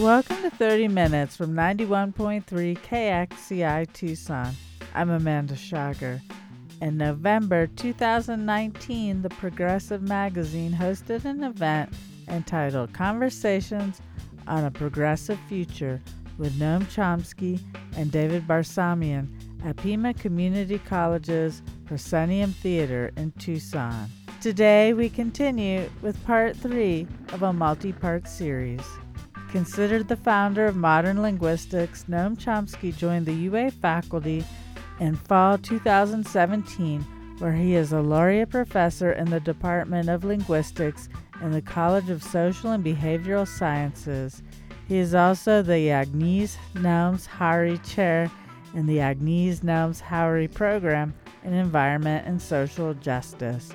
Welcome 0.00 0.42
to 0.42 0.50
30 0.50 0.88
Minutes 0.88 1.36
from 1.36 1.54
91.3 1.54 2.44
KXCI 2.44 3.90
Tucson. 3.94 4.54
I'm 4.94 5.08
Amanda 5.08 5.54
Schager. 5.54 6.20
In 6.82 6.98
November 6.98 7.66
2019, 7.66 9.22
the 9.22 9.30
Progressive 9.30 10.02
Magazine 10.02 10.72
hosted 10.72 11.24
an 11.24 11.42
event 11.42 11.94
entitled 12.28 12.92
Conversations 12.92 14.02
on 14.46 14.64
a 14.64 14.70
Progressive 14.70 15.38
Future 15.48 16.02
with 16.36 16.52
Noam 16.58 16.82
Chomsky 16.84 17.58
and 17.96 18.12
David 18.12 18.46
Barsamian 18.46 19.28
at 19.64 19.76
Pima 19.78 20.12
Community 20.12 20.78
College's 20.78 21.62
Proscenium 21.86 22.52
Theater 22.52 23.12
in 23.16 23.32
Tucson. 23.38 24.10
Today, 24.42 24.92
we 24.92 25.08
continue 25.08 25.88
with 26.02 26.22
part 26.26 26.54
three 26.54 27.06
of 27.32 27.42
a 27.42 27.52
multi 27.54 27.94
part 27.94 28.28
series. 28.28 28.82
Considered 29.50 30.08
the 30.08 30.16
founder 30.16 30.66
of 30.66 30.76
modern 30.76 31.22
linguistics, 31.22 32.04
Noam 32.08 32.36
Chomsky 32.36 32.94
joined 32.94 33.26
the 33.26 33.32
UA 33.32 33.70
faculty 33.70 34.44
in 34.98 35.14
fall 35.14 35.56
2017, 35.58 37.00
where 37.38 37.52
he 37.52 37.74
is 37.74 37.92
a 37.92 38.00
laureate 38.00 38.50
professor 38.50 39.12
in 39.12 39.30
the 39.30 39.40
Department 39.40 40.08
of 40.08 40.24
Linguistics 40.24 41.08
in 41.42 41.52
the 41.52 41.62
College 41.62 42.10
of 42.10 42.22
Social 42.22 42.72
and 42.72 42.84
Behavioral 42.84 43.46
Sciences. 43.46 44.42
He 44.88 44.98
is 44.98 45.14
also 45.14 45.62
the 45.62 45.90
Agnes 45.90 46.56
Nelms 46.74 47.26
Haury 47.26 47.78
Chair 47.78 48.30
in 48.74 48.86
the 48.86 49.00
Agnes 49.00 49.60
Nelms 49.60 50.00
Haury 50.00 50.48
Program 50.48 51.14
in 51.44 51.52
Environment 51.52 52.26
and 52.26 52.40
Social 52.40 52.94
Justice. 52.94 53.70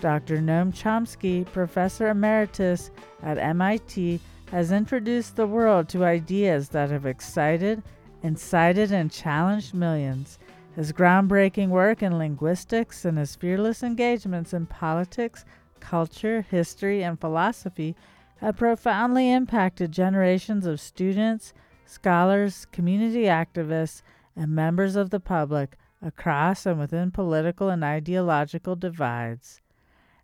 Dr. 0.00 0.38
Noam 0.38 0.72
Chomsky, 0.72 1.50
Professor 1.52 2.08
Emeritus 2.08 2.90
at 3.22 3.38
MIT, 3.38 4.20
has 4.50 4.72
introduced 4.72 5.36
the 5.36 5.46
world 5.46 5.88
to 5.88 6.04
ideas 6.04 6.68
that 6.70 6.90
have 6.90 7.06
excited, 7.06 7.82
incited, 8.22 8.92
and 8.92 9.10
challenged 9.10 9.74
millions. 9.74 10.38
His 10.74 10.92
groundbreaking 10.92 11.68
work 11.68 12.02
in 12.02 12.18
linguistics 12.18 13.04
and 13.04 13.18
his 13.18 13.34
fearless 13.34 13.82
engagements 13.82 14.52
in 14.52 14.66
politics, 14.66 15.44
culture, 15.80 16.42
history, 16.42 17.02
and 17.02 17.20
philosophy 17.20 17.96
have 18.36 18.56
profoundly 18.56 19.32
impacted 19.32 19.90
generations 19.92 20.66
of 20.66 20.80
students, 20.80 21.54
scholars, 21.86 22.66
community 22.72 23.24
activists, 23.24 24.02
and 24.36 24.54
members 24.54 24.96
of 24.96 25.10
the 25.10 25.20
public 25.20 25.76
across 26.02 26.66
and 26.66 26.78
within 26.78 27.10
political 27.10 27.70
and 27.70 27.82
ideological 27.82 28.76
divides. 28.76 29.60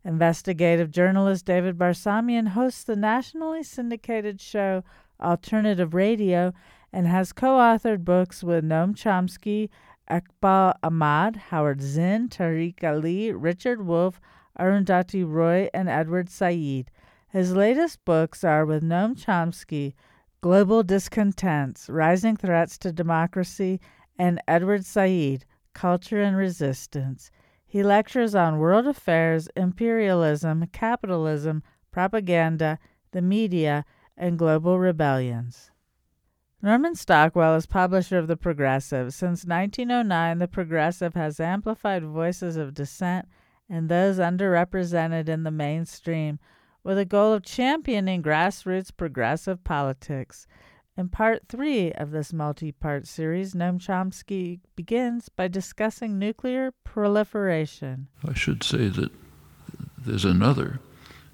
Investigative 0.04 0.90
journalist 0.90 1.44
David 1.44 1.78
Barsamian 1.78 2.48
hosts 2.48 2.82
the 2.82 2.96
nationally 2.96 3.62
syndicated 3.62 4.40
show 4.40 4.82
Alternative 5.20 5.94
Radio 5.94 6.52
and 6.92 7.06
has 7.06 7.32
co 7.32 7.58
authored 7.58 8.04
books 8.04 8.42
with 8.42 8.64
Noam 8.64 8.94
Chomsky, 8.94 9.68
Eqbal 10.10 10.74
Ahmad, 10.82 11.36
Howard 11.36 11.80
Zinn, 11.80 12.28
Tariq 12.28 12.82
Ali, 12.82 13.32
Richard 13.32 13.86
Wolff, 13.86 14.20
Arundhati 14.58 15.24
Roy, 15.24 15.68
and 15.72 15.88
Edward 15.88 16.28
Said. 16.28 16.90
His 17.28 17.54
latest 17.54 18.04
books 18.04 18.42
are 18.42 18.66
with 18.66 18.82
Noam 18.82 19.14
Chomsky, 19.14 19.94
Global 20.40 20.82
Discontents, 20.82 21.88
Rising 21.88 22.36
Threats 22.36 22.76
to 22.78 22.92
Democracy, 22.92 23.80
and 24.18 24.42
Edward 24.48 24.84
Said, 24.84 25.44
Culture 25.72 26.20
and 26.20 26.36
Resistance. 26.36 27.30
He 27.72 27.82
lectures 27.82 28.34
on 28.34 28.58
world 28.58 28.86
affairs, 28.86 29.48
imperialism, 29.56 30.66
capitalism, 30.72 31.62
propaganda, 31.90 32.78
the 33.12 33.22
media, 33.22 33.86
and 34.14 34.38
global 34.38 34.78
rebellions. 34.78 35.70
Norman 36.60 36.94
Stockwell 36.94 37.54
is 37.54 37.64
publisher 37.64 38.18
of 38.18 38.26
The 38.26 38.36
Progressive. 38.36 39.14
Since 39.14 39.46
1909, 39.46 40.38
The 40.38 40.48
Progressive 40.48 41.14
has 41.14 41.40
amplified 41.40 42.04
voices 42.04 42.58
of 42.58 42.74
dissent 42.74 43.26
and 43.70 43.88
those 43.88 44.18
underrepresented 44.18 45.30
in 45.30 45.44
the 45.44 45.50
mainstream 45.50 46.38
with 46.84 46.98
a 46.98 47.06
goal 47.06 47.32
of 47.32 47.42
championing 47.42 48.22
grassroots 48.22 48.94
progressive 48.94 49.64
politics. 49.64 50.46
In 51.02 51.08
part 51.08 51.48
three 51.48 51.90
of 51.90 52.12
this 52.12 52.32
multi 52.32 52.70
part 52.70 53.08
series, 53.08 53.54
Noam 53.54 53.80
Chomsky 53.80 54.60
begins 54.76 55.28
by 55.28 55.48
discussing 55.48 56.16
nuclear 56.16 56.70
proliferation. 56.84 58.06
I 58.24 58.34
should 58.34 58.62
say 58.62 58.86
that 58.86 59.10
there's 59.98 60.24
another 60.24 60.78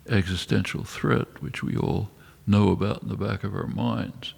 existential 0.08 0.84
threat 0.84 1.42
which 1.42 1.62
we 1.62 1.76
all 1.76 2.08
know 2.46 2.70
about 2.70 3.02
in 3.02 3.10
the 3.10 3.16
back 3.18 3.44
of 3.44 3.54
our 3.54 3.66
minds, 3.66 4.32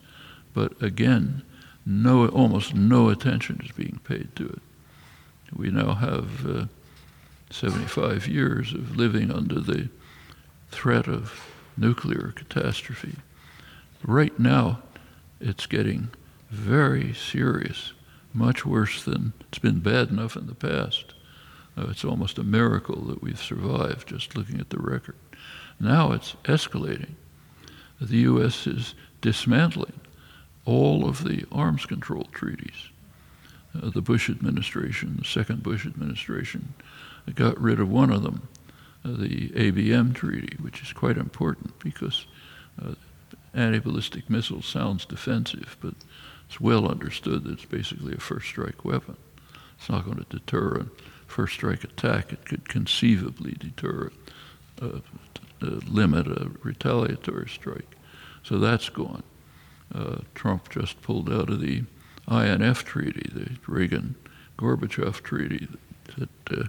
but 0.52 0.72
again, 0.82 1.44
no, 1.86 2.26
almost 2.26 2.74
no 2.74 3.08
attention 3.08 3.60
is 3.64 3.70
being 3.70 4.00
paid 4.02 4.34
to 4.34 4.48
it. 4.48 4.62
We 5.54 5.70
now 5.70 5.94
have 5.94 6.44
uh, 6.44 6.64
75 7.50 8.26
years 8.26 8.74
of 8.74 8.96
living 8.96 9.30
under 9.30 9.60
the 9.60 9.90
threat 10.72 11.06
of 11.06 11.54
nuclear 11.76 12.32
catastrophe. 12.34 13.14
Right 14.02 14.36
now, 14.36 14.80
it's 15.40 15.66
getting 15.66 16.10
very 16.50 17.14
serious, 17.14 17.92
much 18.34 18.66
worse 18.66 19.04
than 19.04 19.32
it's 19.48 19.58
been 19.58 19.80
bad 19.80 20.10
enough 20.10 20.36
in 20.36 20.46
the 20.46 20.54
past. 20.54 21.14
Uh, 21.76 21.86
it's 21.88 22.04
almost 22.04 22.38
a 22.38 22.42
miracle 22.42 23.02
that 23.04 23.22
we've 23.22 23.40
survived 23.40 24.08
just 24.08 24.36
looking 24.36 24.60
at 24.60 24.70
the 24.70 24.78
record. 24.78 25.16
Now 25.78 26.12
it's 26.12 26.34
escalating. 26.44 27.14
The 28.00 28.18
U.S. 28.18 28.66
is 28.66 28.94
dismantling 29.20 30.00
all 30.64 31.08
of 31.08 31.24
the 31.24 31.44
arms 31.52 31.86
control 31.86 32.24
treaties. 32.32 32.88
Uh, 33.74 33.90
the 33.90 34.02
Bush 34.02 34.28
administration, 34.28 35.16
the 35.18 35.24
second 35.24 35.62
Bush 35.62 35.86
administration, 35.86 36.74
got 37.34 37.60
rid 37.60 37.78
of 37.78 37.90
one 37.90 38.10
of 38.10 38.22
them, 38.22 38.48
uh, 39.04 39.12
the 39.12 39.50
ABM 39.50 40.14
treaty, 40.14 40.56
which 40.60 40.82
is 40.82 40.92
quite 40.92 41.16
important 41.16 41.78
because 41.78 42.26
uh, 42.82 42.94
anti-ballistic 43.54 44.30
missile 44.30 44.62
sounds 44.62 45.04
defensive, 45.04 45.76
but 45.80 45.94
it's 46.46 46.60
well 46.60 46.88
understood 46.88 47.44
that 47.44 47.52
it's 47.52 47.64
basically 47.64 48.14
a 48.14 48.20
first 48.20 48.46
strike 48.46 48.84
weapon. 48.84 49.16
It's 49.78 49.88
not 49.88 50.04
going 50.04 50.18
to 50.18 50.24
deter 50.24 50.76
a 50.76 50.86
first 51.26 51.54
strike 51.54 51.84
attack. 51.84 52.32
It 52.32 52.44
could 52.44 52.68
conceivably 52.68 53.52
deter, 53.52 54.10
uh, 54.80 54.98
uh, 55.62 55.80
limit 55.88 56.26
a 56.26 56.50
retaliatory 56.62 57.48
strike. 57.48 57.96
So 58.42 58.58
that's 58.58 58.88
gone. 58.88 59.22
Uh, 59.94 60.18
Trump 60.34 60.70
just 60.70 61.00
pulled 61.02 61.30
out 61.30 61.50
of 61.50 61.60
the 61.60 61.84
INF 62.30 62.84
treaty, 62.84 63.28
the 63.32 63.56
Reagan 63.66 64.14
Gorbachev 64.58 65.22
treaty, 65.22 65.68
that, 66.16 66.28
that 66.46 66.58
uh, 66.58 66.68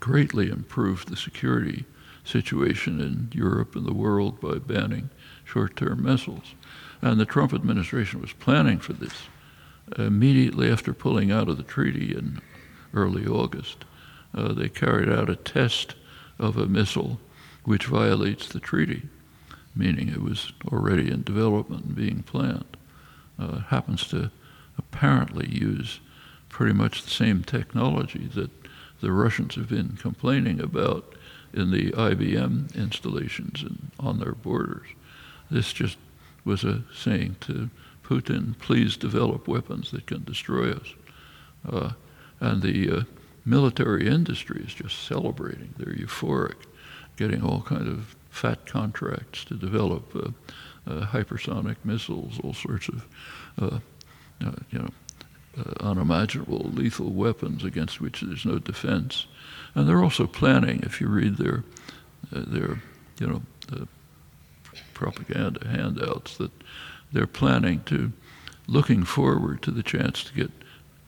greatly 0.00 0.50
improved 0.50 1.08
the 1.08 1.16
security 1.16 1.84
situation 2.26 3.00
in 3.00 3.30
Europe 3.32 3.76
and 3.76 3.86
the 3.86 3.94
world 3.94 4.40
by 4.40 4.58
banning 4.58 5.10
short 5.44 5.76
term 5.76 6.02
missiles. 6.02 6.54
And 7.00 7.20
the 7.20 7.24
Trump 7.24 7.54
administration 7.54 8.20
was 8.20 8.32
planning 8.32 8.78
for 8.78 8.92
this 8.92 9.14
immediately 9.96 10.70
after 10.70 10.92
pulling 10.92 11.30
out 11.30 11.48
of 11.48 11.56
the 11.56 11.62
treaty 11.62 12.14
in 12.14 12.40
early 12.92 13.26
August. 13.26 13.84
Uh, 14.34 14.52
they 14.52 14.68
carried 14.68 15.08
out 15.08 15.30
a 15.30 15.36
test 15.36 15.94
of 16.38 16.56
a 16.56 16.66
missile 16.66 17.20
which 17.64 17.86
violates 17.86 18.48
the 18.48 18.60
treaty, 18.60 19.02
meaning 19.74 20.08
it 20.08 20.22
was 20.22 20.52
already 20.72 21.10
in 21.10 21.22
development 21.22 21.84
and 21.84 21.96
being 21.96 22.22
planned. 22.22 22.76
Uh, 23.38 23.60
happens 23.60 24.06
to 24.08 24.30
apparently 24.78 25.48
use 25.48 26.00
pretty 26.48 26.72
much 26.72 27.02
the 27.02 27.10
same 27.10 27.42
technology 27.42 28.28
that 28.34 28.50
the 29.00 29.12
Russians 29.12 29.54
have 29.56 29.68
been 29.68 29.96
complaining 30.00 30.60
about 30.60 31.14
in 31.56 31.70
the 31.70 31.90
ABM 31.92 32.74
installations 32.76 33.62
and 33.62 33.90
on 33.98 34.18
their 34.18 34.32
borders. 34.32 34.86
This 35.50 35.72
just 35.72 35.96
was 36.44 36.62
a 36.62 36.82
saying 36.94 37.36
to 37.40 37.70
Putin, 38.04 38.56
please 38.58 38.96
develop 38.96 39.48
weapons 39.48 39.90
that 39.90 40.06
can 40.06 40.22
destroy 40.24 40.70
us. 40.70 40.94
Uh, 41.68 41.90
and 42.38 42.62
the 42.62 42.90
uh, 42.90 43.02
military 43.44 44.06
industry 44.06 44.62
is 44.64 44.74
just 44.74 45.04
celebrating. 45.04 45.74
They're 45.76 45.94
euphoric, 45.94 46.56
getting 47.16 47.42
all 47.42 47.62
kind 47.62 47.88
of 47.88 48.14
fat 48.30 48.66
contracts 48.66 49.44
to 49.46 49.54
develop 49.54 50.14
uh, 50.14 50.30
uh 50.88 51.06
hypersonic 51.06 51.76
missiles, 51.82 52.38
all 52.44 52.54
sorts 52.54 52.88
of, 52.88 53.06
uh, 53.60 53.78
uh, 54.44 54.52
you 54.70 54.78
know, 54.78 54.90
unimaginable 55.80 56.70
lethal 56.72 57.10
weapons 57.10 57.64
against 57.64 58.00
which 58.00 58.20
there's 58.20 58.44
no 58.44 58.58
defense. 58.58 59.26
And 59.74 59.88
they're 59.88 60.02
also 60.02 60.26
planning, 60.26 60.80
if 60.82 61.00
you 61.00 61.08
read 61.08 61.36
their, 61.36 61.64
their, 62.30 62.82
you 63.18 63.26
know, 63.26 63.42
propaganda 64.94 65.68
handouts 65.68 66.38
that 66.38 66.50
they're 67.12 67.26
planning 67.26 67.82
to, 67.84 68.12
looking 68.66 69.04
forward 69.04 69.62
to 69.62 69.70
the 69.70 69.82
chance 69.82 70.24
to 70.24 70.34
get 70.34 70.50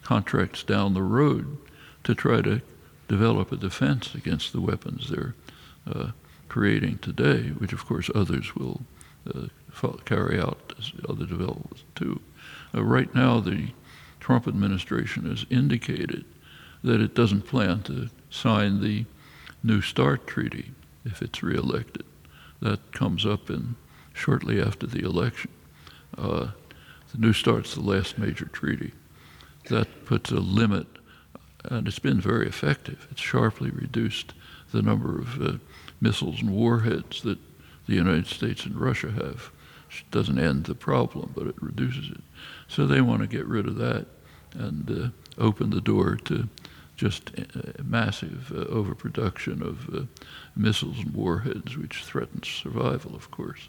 contracts 0.02 0.62
down 0.62 0.94
the 0.94 1.02
road 1.02 1.56
to 2.04 2.14
try 2.14 2.40
to 2.42 2.60
develop 3.08 3.50
a 3.50 3.56
defense 3.56 4.14
against 4.14 4.52
the 4.52 4.60
weapons 4.60 5.08
they're 5.08 5.34
uh, 5.90 6.10
creating 6.48 6.98
today, 6.98 7.48
which 7.58 7.72
of 7.72 7.84
course 7.86 8.10
others 8.14 8.54
will 8.54 8.82
uh, 9.34 9.48
carry 10.04 10.38
out 10.38 10.74
as 10.78 10.92
other 11.08 11.26
developments 11.26 11.84
too. 11.94 12.20
Uh, 12.74 12.84
right 12.84 13.14
now, 13.14 13.40
the 13.40 13.68
Trump 14.28 14.46
administration 14.46 15.24
has 15.24 15.46
indicated 15.48 16.22
that 16.84 17.00
it 17.00 17.14
doesn't 17.14 17.46
plan 17.46 17.82
to 17.82 18.10
sign 18.28 18.82
the 18.82 19.06
New 19.62 19.80
START 19.80 20.26
treaty 20.26 20.72
if 21.02 21.22
it's 21.22 21.42
reelected. 21.42 22.04
That 22.60 22.92
comes 22.92 23.24
up 23.24 23.48
in 23.48 23.76
shortly 24.12 24.60
after 24.60 24.86
the 24.86 25.02
election. 25.02 25.50
Uh, 26.18 26.48
the 27.10 27.18
New 27.18 27.32
START's 27.32 27.74
the 27.74 27.80
last 27.80 28.18
major 28.18 28.44
treaty. 28.44 28.92
That 29.70 30.04
puts 30.04 30.30
a 30.30 30.40
limit, 30.40 30.88
and 31.64 31.88
it's 31.88 31.98
been 31.98 32.20
very 32.20 32.46
effective. 32.46 33.08
It's 33.10 33.22
sharply 33.22 33.70
reduced 33.70 34.34
the 34.72 34.82
number 34.82 35.18
of 35.18 35.40
uh, 35.40 35.52
missiles 36.02 36.42
and 36.42 36.50
warheads 36.50 37.22
that 37.22 37.38
the 37.86 37.94
United 37.94 38.26
States 38.26 38.66
and 38.66 38.78
Russia 38.78 39.10
have. 39.10 39.50
It 39.88 40.10
doesn't 40.10 40.38
end 40.38 40.64
the 40.64 40.74
problem, 40.74 41.32
but 41.34 41.46
it 41.46 41.62
reduces 41.62 42.10
it. 42.10 42.20
So 42.68 42.86
they 42.86 43.00
want 43.00 43.22
to 43.22 43.26
get 43.26 43.46
rid 43.46 43.66
of 43.66 43.76
that 43.76 44.06
and 44.54 44.90
uh, 44.90 45.42
open 45.42 45.70
the 45.70 45.80
door 45.80 46.16
to 46.24 46.48
just 46.96 47.30
uh, 47.38 47.82
massive 47.82 48.52
uh, 48.52 48.60
overproduction 48.72 49.62
of 49.62 49.94
uh, 49.94 50.02
missiles 50.56 50.98
and 50.98 51.14
warheads, 51.14 51.76
which 51.76 52.04
threatens 52.04 52.48
survival, 52.48 53.14
of 53.14 53.30
course. 53.30 53.68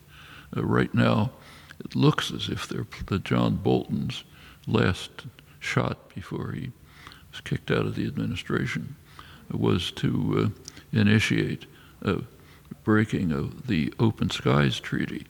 Right 0.55 0.93
now, 0.95 1.31
it 1.79 1.95
looks 1.95 2.31
as 2.31 2.49
if 2.49 2.67
the 2.67 3.19
John 3.19 3.57
Bolton's 3.57 4.23
last 4.65 5.11
shot 5.59 6.13
before 6.15 6.53
he 6.53 6.71
was 7.31 7.41
kicked 7.41 7.69
out 7.69 7.85
of 7.85 7.93
the 7.93 8.07
administration 8.07 8.95
was 9.51 9.91
to 9.91 10.51
initiate 10.91 11.67
a 12.01 12.21
breaking 12.83 13.31
of 13.31 13.67
the 13.67 13.93
Open 13.99 14.31
Skies 14.31 14.79
Treaty. 14.79 15.27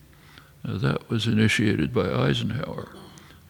Uh, 0.65 0.77
that 0.77 1.09
was 1.09 1.25
initiated 1.25 1.93
by 1.93 2.11
Eisenhower, 2.11 2.89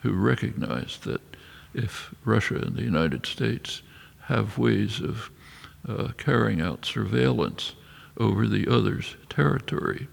who 0.02 0.14
recognized 0.14 1.04
that 1.04 1.29
if 1.74 2.14
Russia 2.26 2.56
and 2.56 2.76
the 2.76 2.84
United 2.84 3.26
States 3.26 3.82
have 4.24 4.58
ways 4.58 5.00
of 5.00 5.30
uh, 5.88 6.10
carrying 6.18 6.62
out 6.62 6.86
surveillance 6.86 7.74
over 8.18 8.48
the 8.48 8.68
other's 8.68 9.16
territory 9.30 10.08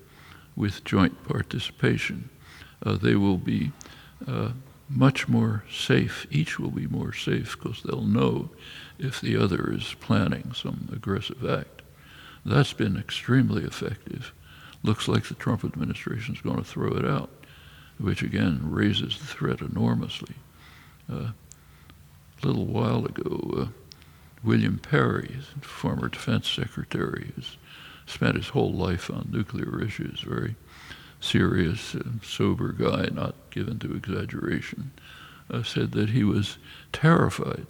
with 0.54 0.84
joint 0.84 1.24
participation, 1.24 2.30
uh, 2.84 2.96
they 2.96 3.14
will 3.14 3.38
be 3.38 3.72
uh, 4.26 4.50
much 4.88 5.28
more 5.28 5.64
safe. 5.70 6.26
Each 6.30 6.58
will 6.58 6.70
be 6.70 6.86
more 6.86 7.12
safe 7.12 7.56
because 7.58 7.82
they'll 7.82 8.02
know 8.02 8.50
if 8.98 9.20
the 9.20 9.36
other 9.36 9.72
is 9.72 9.94
planning 10.00 10.52
some 10.54 10.88
aggressive 10.92 11.44
act. 11.44 11.82
That's 12.44 12.72
been 12.72 12.96
extremely 12.96 13.64
effective. 13.64 14.32
Looks 14.82 15.08
like 15.08 15.24
the 15.24 15.34
Trump 15.34 15.64
administration 15.64 16.36
is 16.36 16.40
going 16.40 16.58
to 16.58 16.64
throw 16.64 16.92
it 16.92 17.04
out, 17.04 17.30
which 17.98 18.22
again 18.22 18.60
raises 18.62 19.18
the 19.18 19.26
threat 19.26 19.60
enormously. 19.60 20.36
Uh, 21.12 21.30
a 22.42 22.46
little 22.46 22.66
while 22.66 23.04
ago, 23.04 23.54
uh, 23.56 23.66
William 24.44 24.78
Perry, 24.78 25.38
former 25.60 26.08
defense 26.08 26.48
secretary, 26.48 27.32
has 27.36 27.56
spent 28.06 28.36
his 28.36 28.48
whole 28.48 28.72
life 28.72 29.10
on 29.10 29.28
nuclear 29.32 29.82
issues, 29.82 30.20
very 30.20 30.54
serious, 31.20 31.94
uh, 31.94 32.02
sober 32.22 32.72
guy, 32.72 33.08
not 33.12 33.34
given 33.50 33.78
to 33.80 33.94
exaggeration, 33.94 34.92
uh, 35.50 35.62
said 35.62 35.92
that 35.92 36.10
he 36.10 36.22
was 36.22 36.58
terrified 36.92 37.66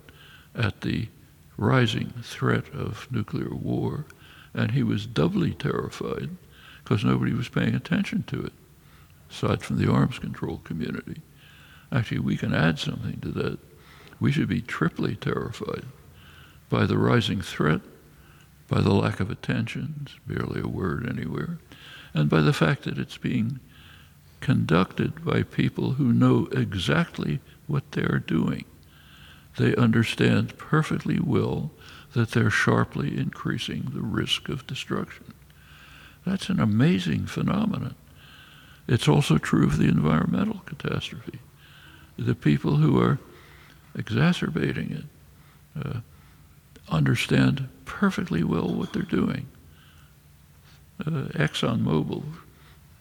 at 0.55 0.81
the 0.83 1.09
rising 1.57 2.13
threat 2.23 2.69
of 2.75 3.09
nuclear 3.11 3.55
war, 3.55 4.05
and 4.53 4.73
he 4.73 4.83
was 4.83 5.07
doubly 5.07 5.53
terrified 5.53 6.31
because 6.83 7.05
nobody 7.05 7.33
was 7.33 7.49
paying 7.49 7.75
attention 7.75 8.23
to 8.25 8.43
it, 8.45 8.53
aside 9.31 9.63
from 9.63 9.79
the 9.79 9.91
arms 9.91 10.19
control 10.19 10.59
community. 10.59 11.21
Actually, 11.91 12.19
we 12.19 12.37
can 12.37 12.55
add 12.55 12.79
something 12.79 13.19
to 13.21 13.29
that. 13.31 13.59
We 14.19 14.33
should 14.33 14.49
be 14.49 14.63
triply 14.63 15.17
terrified 15.17 15.85
by 16.69 16.87
the 16.87 16.99
rising 16.99 17.41
threat, 17.41 17.81
by 18.69 18.81
the 18.81 18.95
lack 18.95 19.21
of 19.21 19.31
attention, 19.31 20.09
barely 20.27 20.61
a 20.61 20.69
word 20.69 21.09
anywhere, 21.09 21.59
and 22.15 22.29
by 22.29 22.41
the 22.41 22.53
fact 22.53 22.85
that 22.85 22.99
it's 22.99 23.19
being 23.19 23.61
conducted 24.41 25.25
by 25.25 25.43
people 25.43 25.93
who 25.93 26.13
know 26.13 26.49
exactly 26.53 27.41
what 27.67 27.93
they're 27.93 28.23
doing. 28.27 28.65
They 29.57 29.75
understand 29.77 30.59
perfectly 30.59 31.19
well 31.19 31.71
that 32.13 32.31
they're 32.31 32.51
sharply 32.51 33.17
increasing 33.17 33.91
the 33.93 34.03
risk 34.03 34.49
of 34.49 34.67
destruction. 34.67 35.35
That's 36.25 36.49
an 36.49 36.61
amazing 36.61 37.27
phenomenon. 37.27 37.95
It's 38.89 39.09
also 39.09 39.39
true 39.39 39.65
of 39.65 39.79
the 39.79 39.89
environmental 39.89 40.63
catastrophe. 40.67 41.41
The 42.19 42.35
people 42.35 42.77
who 42.77 43.01
are 43.01 43.19
exacerbating 43.97 44.93
it 44.93 45.85
uh, 45.85 46.01
understand 46.89 47.69
perfectly 47.85 48.43
well 48.43 48.69
what 48.69 48.93
they're 48.93 49.03
doing. 49.03 49.47
Uh, 51.01 51.29
ExxonMobil 51.35 52.23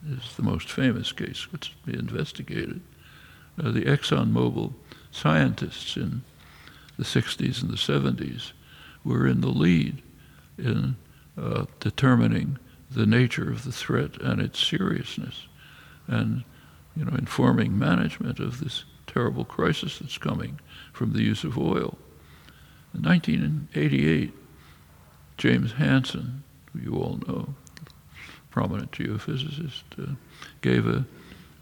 is 0.10 0.36
the 0.36 0.44
most 0.44 0.70
famous 0.70 1.12
case 1.12 1.52
which 1.52 1.74
been 1.86 1.96
investigated. 1.96 2.82
Uh, 3.62 3.72
the 3.72 3.84
ExxonMobil 3.84 4.74
scientists 5.12 5.96
in 5.96 6.24
the 6.98 7.04
60s 7.04 7.62
and 7.62 7.72
the 7.72 7.76
70s 7.76 8.52
were 9.04 9.28
in 9.28 9.42
the 9.42 9.50
lead 9.50 10.02
in 10.58 10.96
uh, 11.38 11.66
determining 11.80 12.58
the 12.90 13.06
nature 13.06 13.50
of 13.50 13.64
the 13.64 13.72
threat 13.72 14.22
and 14.22 14.42
its 14.42 14.66
seriousness, 14.66 15.48
and 16.08 16.44
you 16.96 17.04
know, 17.04 17.16
informing 17.18 17.78
management 17.78 18.40
of 18.40 18.60
this 18.60 18.86
terrible 19.08 19.44
crisis 19.44 20.00
that's 20.00 20.18
coming 20.18 20.60
from 20.96 21.14
the 21.14 21.22
use 21.22 21.44
of 21.44 21.58
oil. 21.58 21.98
In 22.94 23.04
1988, 23.04 24.32
James 25.38 25.74
Hansen, 25.74 26.44
who 26.72 26.80
you 26.80 26.96
all 26.96 27.20
know, 27.28 27.54
prominent 28.50 28.92
geophysicist, 28.92 29.84
uh, 30.00 30.16
gave 30.62 30.88
a 30.88 31.06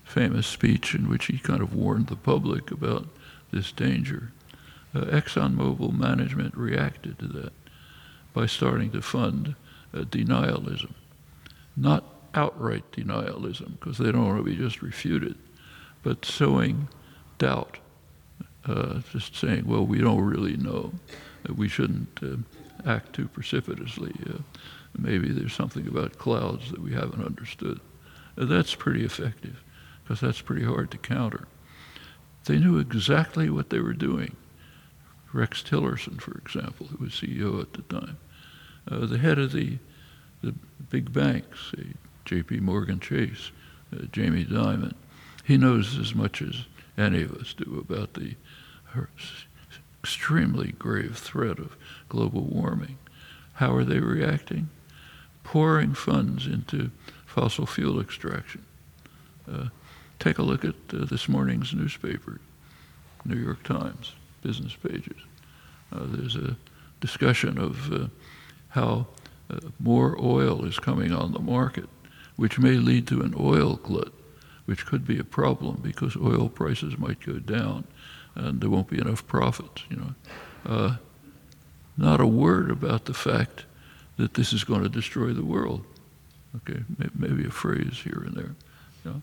famous 0.03 0.45
speech 0.45 0.94
in 0.94 1.09
which 1.09 1.25
he 1.25 1.39
kind 1.39 1.62
of 1.62 1.74
warned 1.74 2.07
the 2.07 2.15
public 2.15 2.69
about 2.69 3.07
this 3.51 3.71
danger. 3.71 4.31
Uh, 4.94 5.01
ExxonMobil 5.06 5.97
management 5.97 6.56
reacted 6.56 7.18
to 7.18 7.27
that 7.27 7.53
by 8.33 8.45
starting 8.45 8.91
to 8.91 9.01
fund 9.01 9.56
uh, 9.94 10.01
denialism. 10.01 10.94
Not 11.75 12.03
outright 12.35 12.91
denialism, 12.91 13.80
because 13.80 13.97
they 13.97 14.12
don't 14.12 14.27
want 14.27 14.38
to 14.38 14.44
be 14.44 14.56
just 14.56 14.83
refuted, 14.83 15.35
but 16.04 16.25
sowing 16.25 16.87
doubt, 17.40 17.80
uh, 18.66 19.00
just 19.12 19.36
saying, 19.36 19.66
well, 19.66 19.86
we 19.86 20.00
don't 20.00 20.22
really 20.22 20.58
know, 20.58 20.94
we 21.56 21.68
shouldn't 21.68 22.20
uh, 22.22 22.38
act 22.90 23.14
too 23.14 23.28
precipitously. 23.28 24.14
Uh, 24.28 24.40
maybe 24.98 25.32
there's 25.32 25.54
something 25.54 25.88
about 25.88 26.18
clouds 26.18 26.72
that 26.72 26.82
we 26.82 26.94
haven't 26.94 27.26
understood. 27.26 27.80
Uh, 28.38 28.46
that's 28.46 28.76
pretty 28.76 29.04
effective, 29.04 29.62
because 30.04 30.22
that's 30.22 30.42
pretty 30.42 30.64
hard 30.64 30.92
to 30.92 30.98
counter. 30.98 31.48
They 32.46 32.58
knew 32.58 32.78
exactly 32.80 33.50
what 33.50 33.70
they 33.70 33.80
were 33.80 33.94
doing. 33.94 34.36
Rex 35.32 35.64
Tillerson, 35.64 36.22
for 36.22 36.38
example, 36.38 36.88
who 36.88 37.04
was 37.04 37.14
CEO 37.14 37.62
at 37.62 37.74
the 37.74 37.82
time, 37.84 38.18
uh, 38.90 39.06
the 39.06 39.18
head 39.18 39.40
of 39.40 39.52
the, 39.52 39.80
the 40.42 40.54
big 40.90 41.12
banks, 41.12 41.74
J.P. 42.26 42.60
Morgan 42.60 43.00
Chase, 43.00 43.52
uh, 43.94 44.06
Jamie 44.12 44.46
Dimon, 44.46 44.94
he 45.44 45.58
knows 45.58 45.98
as 45.98 46.14
much 46.14 46.42
as 46.42 46.66
any 46.98 47.24
of 47.24 47.34
us 47.34 47.54
do 47.54 47.84
about 47.86 48.14
the 48.14 48.36
extremely 50.04 50.73
grave 50.73 51.18
threat 51.18 51.59
of 51.59 51.76
global 52.09 52.42
warming. 52.42 52.97
How 53.54 53.76
are 53.76 53.85
they 53.85 54.00
reacting? 54.00 54.69
Pouring 55.44 55.94
funds 55.94 56.47
into 56.47 56.92
fossil 57.26 57.66
fuel 57.66 58.00
extraction. 58.00 58.66
Uh, 59.52 59.68
take 60.19 60.38
a 60.38 60.44
look 60.44 60.64
at 60.64 60.76
uh, 60.94 61.06
this 61.06 61.28
morning's 61.28 61.73
newspaper, 61.73 62.40
New 63.26 63.38
York 63.38 63.64
Times 63.64 64.14
business 64.42 64.76
pages. 64.76 65.18
Uh, 65.92 66.02
there's 66.04 66.35
a 66.35 66.57
discussion 67.00 67.57
of 67.57 67.92
uh, 67.92 68.07
how 68.69 69.07
uh, 69.50 69.59
more 69.80 70.18
oil 70.19 70.66
is 70.66 70.80
coming 70.80 71.12
on 71.12 71.31
the 71.31 71.40
market, 71.40 71.90
which 72.35 72.59
may 72.59 72.73
lead 72.73 73.07
to 73.07 73.21
an 73.21 73.33
oil 73.40 73.78
glut, 73.78 74.14
which 74.66 74.85
could 74.85 75.06
be 75.06 75.19
a 75.19 75.23
problem 75.23 75.80
because 75.81 76.16
oil 76.18 76.50
prices 76.50 76.97
might 76.97 77.19
go 77.19 77.40
down 77.40 77.85
and 78.35 78.61
there 78.61 78.69
won't 78.69 78.90
be 78.90 78.99
enough 78.99 79.25
profits. 79.28 79.83
You 79.90 79.97
know, 79.97 80.16
uh, 80.66 80.95
not 81.97 82.21
a 82.21 82.28
word 82.28 82.71
about 82.71 83.06
the 83.06 83.13
fact 83.13 83.66
that 84.18 84.33
this 84.33 84.54
is 84.54 84.63
going 84.63 84.83
to 84.83 84.90
destroy 84.90 85.33
the 85.33 85.45
world. 85.45 85.85
Okay, 86.57 86.83
maybe 87.16 87.45
a 87.45 87.52
phrase 87.52 88.02
here 88.04 88.23
and 88.25 88.35
there. 88.35 88.56
You 89.04 89.11
know, 89.11 89.21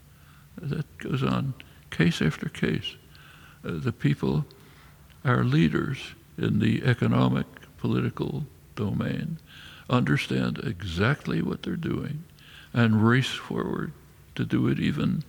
that 0.63 0.99
goes 0.99 1.23
on 1.23 1.55
case 1.91 2.21
after 2.21 2.49
case. 2.49 2.97
Uh, 3.65 3.73
the 3.75 3.93
people 3.93 4.45
our 5.25 5.45
leaders 5.45 5.99
in 6.39 6.59
the 6.61 6.83
economic, 6.85 7.47
political 7.79 8.47
domain 8.75 9.39
understand 9.89 10.59
exactly 10.65 11.43
what 11.43 11.63
they're 11.63 11.77
doing 11.77 12.25
and 12.73 13.07
race 13.07 13.31
forward 13.31 13.93
to 14.35 14.45
do 14.45 14.69
it 14.69 14.79
even 14.79 15.25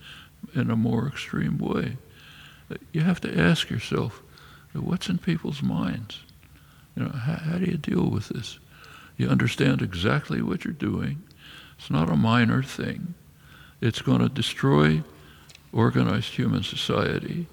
in 0.54 0.70
a 0.70 0.76
more 0.76 1.08
extreme 1.08 1.58
way. 1.58 1.98
You 2.92 3.02
have 3.02 3.22
to 3.22 3.40
ask 3.40 3.70
yourself, 3.70 4.22
what's 4.74 5.10
in 5.10 5.18
people's 5.18 5.62
minds? 5.62 6.20
You 6.96 7.04
know, 7.04 7.12
how, 7.12 7.36
how 7.36 7.58
do 7.58 7.66
you 7.66 7.78
deal 7.78 8.10
with 8.10 8.30
this? 8.30 8.60
You 9.18 9.30
understand 9.30 9.82
exactly 9.82 10.42
what 10.42 10.66
you're 10.66 10.74
doing. 10.74 11.24
It's 11.78 11.90
not 11.90 12.10
a 12.10 12.16
minor 12.16 12.64
thing. 12.64 13.14
It's 13.82 14.02
going 14.02 14.20
to 14.20 14.30
destroy 14.30 15.04
organized 15.74 16.34
human 16.34 16.64
society 16.64 17.48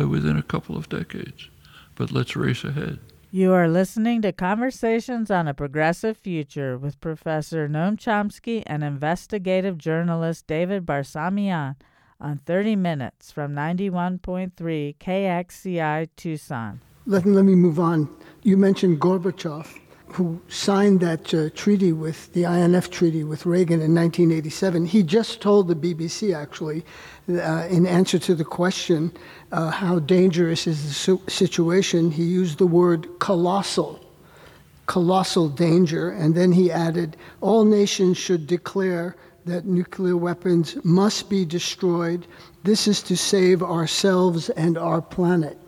uh, 0.00 0.08
within 0.08 0.36
a 0.36 0.42
couple 0.42 0.76
of 0.76 0.88
decades. 0.88 1.48
But 1.94 2.12
let's 2.12 2.36
race 2.36 2.64
ahead. 2.64 2.98
You 3.30 3.52
are 3.54 3.68
listening 3.68 4.20
to 4.22 4.32
Conversations 4.32 5.30
on 5.30 5.48
a 5.48 5.54
Progressive 5.54 6.18
Future 6.18 6.76
with 6.76 7.00
Professor 7.00 7.66
Noam 7.66 7.96
Chomsky 7.96 8.62
and 8.66 8.84
investigative 8.84 9.78
journalist 9.78 10.46
David 10.46 10.84
Barsamian 10.84 11.76
on 12.22 12.38
30 12.38 12.76
Minutes 12.76 13.32
from 13.32 13.52
91.3 13.52 14.96
KXCI 14.96 16.08
Tucson. 16.16 16.80
Let, 17.04 17.26
let 17.26 17.44
me 17.44 17.56
move 17.56 17.80
on. 17.80 18.08
You 18.42 18.56
mentioned 18.56 19.00
Gorbachev, 19.00 19.66
who 20.06 20.40
signed 20.48 21.00
that 21.00 21.34
uh, 21.34 21.50
treaty 21.54 21.92
with 21.92 22.32
the 22.32 22.44
INF 22.44 22.90
treaty 22.90 23.24
with 23.24 23.44
Reagan 23.44 23.80
in 23.80 23.94
1987. 23.94 24.86
He 24.86 25.02
just 25.02 25.40
told 25.40 25.66
the 25.66 25.74
BBC, 25.74 26.34
actually, 26.34 26.84
uh, 27.28 27.66
in 27.68 27.86
answer 27.86 28.18
to 28.20 28.34
the 28.34 28.44
question, 28.44 29.12
uh, 29.50 29.70
how 29.70 29.98
dangerous 29.98 30.66
is 30.66 30.86
the 30.86 30.94
su- 30.94 31.22
situation, 31.28 32.12
he 32.12 32.22
used 32.22 32.58
the 32.58 32.66
word 32.66 33.08
colossal. 33.18 33.98
Colossal 34.86 35.48
danger, 35.48 36.10
and 36.10 36.34
then 36.34 36.52
he 36.52 36.70
added, 36.70 37.16
All 37.40 37.64
nations 37.64 38.16
should 38.16 38.46
declare 38.46 39.16
that 39.44 39.64
nuclear 39.64 40.16
weapons 40.16 40.76
must 40.84 41.28
be 41.28 41.44
destroyed. 41.44 42.26
This 42.64 42.86
is 42.86 43.02
to 43.04 43.16
save 43.16 43.62
ourselves 43.62 44.50
and 44.50 44.78
our 44.78 45.02
planet. 45.02 45.58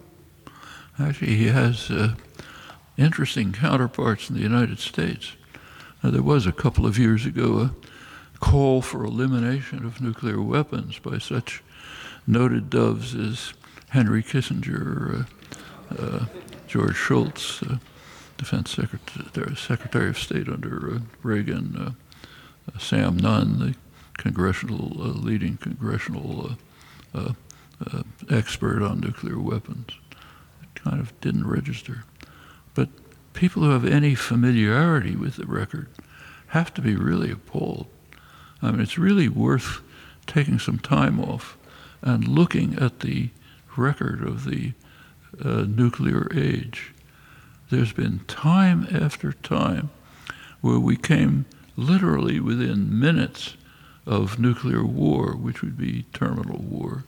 Actually, 0.99 1.35
he 1.35 1.49
has 1.49 1.91
uh, 1.91 2.15
interesting 2.97 3.53
counterparts 3.53 4.31
in 4.31 4.37
the 4.37 4.43
United 4.43 4.79
States. 4.79 5.33
Now, 6.03 6.11
there 6.11 6.23
was 6.23 6.47
a 6.47 6.53
couple 6.53 6.87
of 6.87 6.99
years 6.99 7.27
ago 7.27 7.71
a 8.35 8.39
call 8.39 8.83
for 8.83 9.05
elimination 9.05 9.85
of 9.85 10.01
nuclear 10.01 10.41
weapons 10.41 10.99
by 10.99 11.19
such 11.19 11.63
noted 12.27 12.71
doves 12.71 13.15
as 13.15 13.55
Henry 13.89 14.23
Kissinger, 14.23 15.27
uh, 15.91 15.95
uh, 16.03 16.25
George 16.67 16.97
Shultz, 16.97 17.63
uh, 17.63 17.79
Defense 18.37 18.71
Secretary, 18.71 19.57
Secretary, 19.57 20.09
of 20.09 20.19
State 20.19 20.49
under 20.49 20.97
uh, 20.97 20.99
Reagan, 21.23 21.77
uh, 21.77 21.87
uh, 21.89 21.93
Sam 22.79 23.17
Nunn, 23.17 23.59
the 23.59 23.75
congressional 24.17 25.01
uh, 25.01 25.07
leading 25.07 25.57
congressional 25.57 26.57
uh, 27.15 27.33
uh, 27.81 28.03
expert 28.31 28.83
on 28.83 29.01
nuclear 29.01 29.39
weapons. 29.39 29.89
It 30.63 30.75
kind 30.75 31.01
of 31.01 31.19
didn't 31.21 31.47
register. 31.47 32.05
But 32.75 32.89
people 33.33 33.63
who 33.63 33.71
have 33.71 33.85
any 33.85 34.15
familiarity 34.15 35.17
with 35.17 35.37
the 35.37 35.47
record 35.47 35.89
have 36.49 36.73
to 36.75 36.81
be 36.81 36.97
really 36.97 37.31
appalled. 37.31 37.87
I 38.63 38.71
mean, 38.71 38.81
it's 38.81 38.99
really 38.99 39.29
worth 39.29 39.83
taking 40.27 40.59
some 40.59 40.79
time 40.79 41.21
off 41.21 41.59
and 42.01 42.27
looking 42.27 42.79
at 42.79 43.01
the 43.01 43.31
record 43.77 44.23
of 44.23 44.45
the 44.45 44.73
uh, 45.45 45.65
nuclear 45.69 46.29
age. 46.35 46.95
There's 47.71 47.93
been 47.93 48.21
time 48.21 48.87
after 48.91 49.33
time 49.33 49.91
where 50.61 50.79
we 50.79 50.97
came 50.97 51.47
literally 51.77 52.41
within 52.41 52.99
minutes 52.99 53.57
of 54.07 54.39
nuclear 54.39 54.85
war, 54.85 55.35
which 55.35 55.63
would 55.63 55.77
be 55.77 56.05
terminal 56.13 56.59
war, 56.59 57.05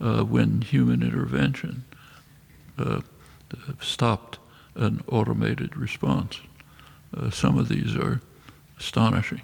uh, 0.00 0.22
when 0.22 0.62
human 0.62 1.02
intervention 1.02 1.84
uh, 2.78 3.00
stopped 3.80 4.38
an 4.74 5.02
automated 5.08 5.76
response. 5.76 6.40
Uh, 7.16 7.30
some 7.30 7.58
of 7.58 7.68
these 7.68 7.96
are 7.96 8.20
astonishing. 8.78 9.42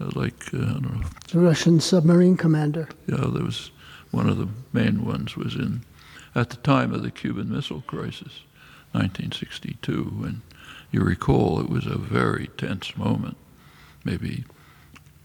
Uh, 0.00 0.10
like, 0.14 0.52
uh, 0.54 0.58
I 0.58 0.60
don't 0.60 1.00
know. 1.00 1.08
The 1.30 1.38
Russian 1.38 1.80
submarine 1.80 2.36
commander. 2.36 2.88
Yeah, 3.06 3.26
there 3.32 3.44
was 3.44 3.70
one 4.10 4.28
of 4.28 4.38
the 4.38 4.48
main 4.72 5.04
ones 5.04 5.36
was 5.36 5.54
in, 5.54 5.84
at 6.34 6.50
the 6.50 6.56
time 6.56 6.94
of 6.94 7.02
the 7.02 7.10
Cuban 7.10 7.50
Missile 7.50 7.82
Crisis, 7.86 8.42
1962, 8.92 10.22
and 10.24 10.40
you 10.90 11.02
recall 11.02 11.60
it 11.60 11.68
was 11.68 11.86
a 11.86 11.98
very 11.98 12.48
tense 12.56 12.96
moment 12.96 13.36
maybe 14.04 14.44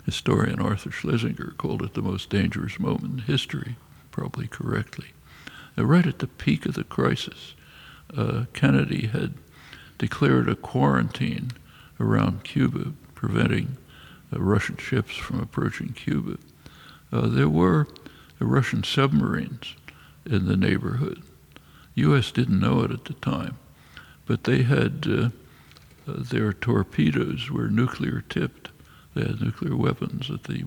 historian 0.05 0.59
Arthur 0.59 0.91
Schlesinger 0.91 1.53
called 1.57 1.81
it 1.81 1.93
the 1.93 2.01
most 2.01 2.29
dangerous 2.29 2.79
moment 2.79 3.13
in 3.13 3.17
history, 3.19 3.77
probably 4.11 4.47
correctly. 4.47 5.07
Uh, 5.77 5.85
right 5.85 6.05
at 6.05 6.19
the 6.19 6.27
peak 6.27 6.65
of 6.65 6.73
the 6.73 6.83
crisis, 6.83 7.53
uh, 8.15 8.45
Kennedy 8.53 9.07
had 9.07 9.33
declared 9.97 10.49
a 10.49 10.55
quarantine 10.55 11.51
around 11.99 12.43
Cuba, 12.43 12.93
preventing 13.15 13.77
uh, 14.31 14.39
Russian 14.39 14.77
ships 14.77 15.15
from 15.15 15.39
approaching 15.39 15.93
Cuba. 15.93 16.37
Uh, 17.11 17.27
there 17.27 17.49
were 17.49 17.87
Russian 18.39 18.83
submarines 18.83 19.75
in 20.25 20.47
the 20.47 20.57
neighborhood. 20.57 21.23
U.S. 21.95 22.31
didn't 22.31 22.59
know 22.59 22.81
it 22.81 22.91
at 22.91 23.05
the 23.05 23.13
time, 23.13 23.57
but 24.25 24.43
they 24.43 24.63
had 24.63 25.05
uh, 25.07 25.13
uh, 25.13 25.29
their 26.05 26.53
torpedoes 26.53 27.49
were 27.49 27.67
nuclear 27.67 28.23
tipped. 28.27 28.69
They 29.13 29.21
had 29.21 29.41
nuclear 29.41 29.75
weapons 29.75 30.29
at 30.29 30.43
the 30.43 30.65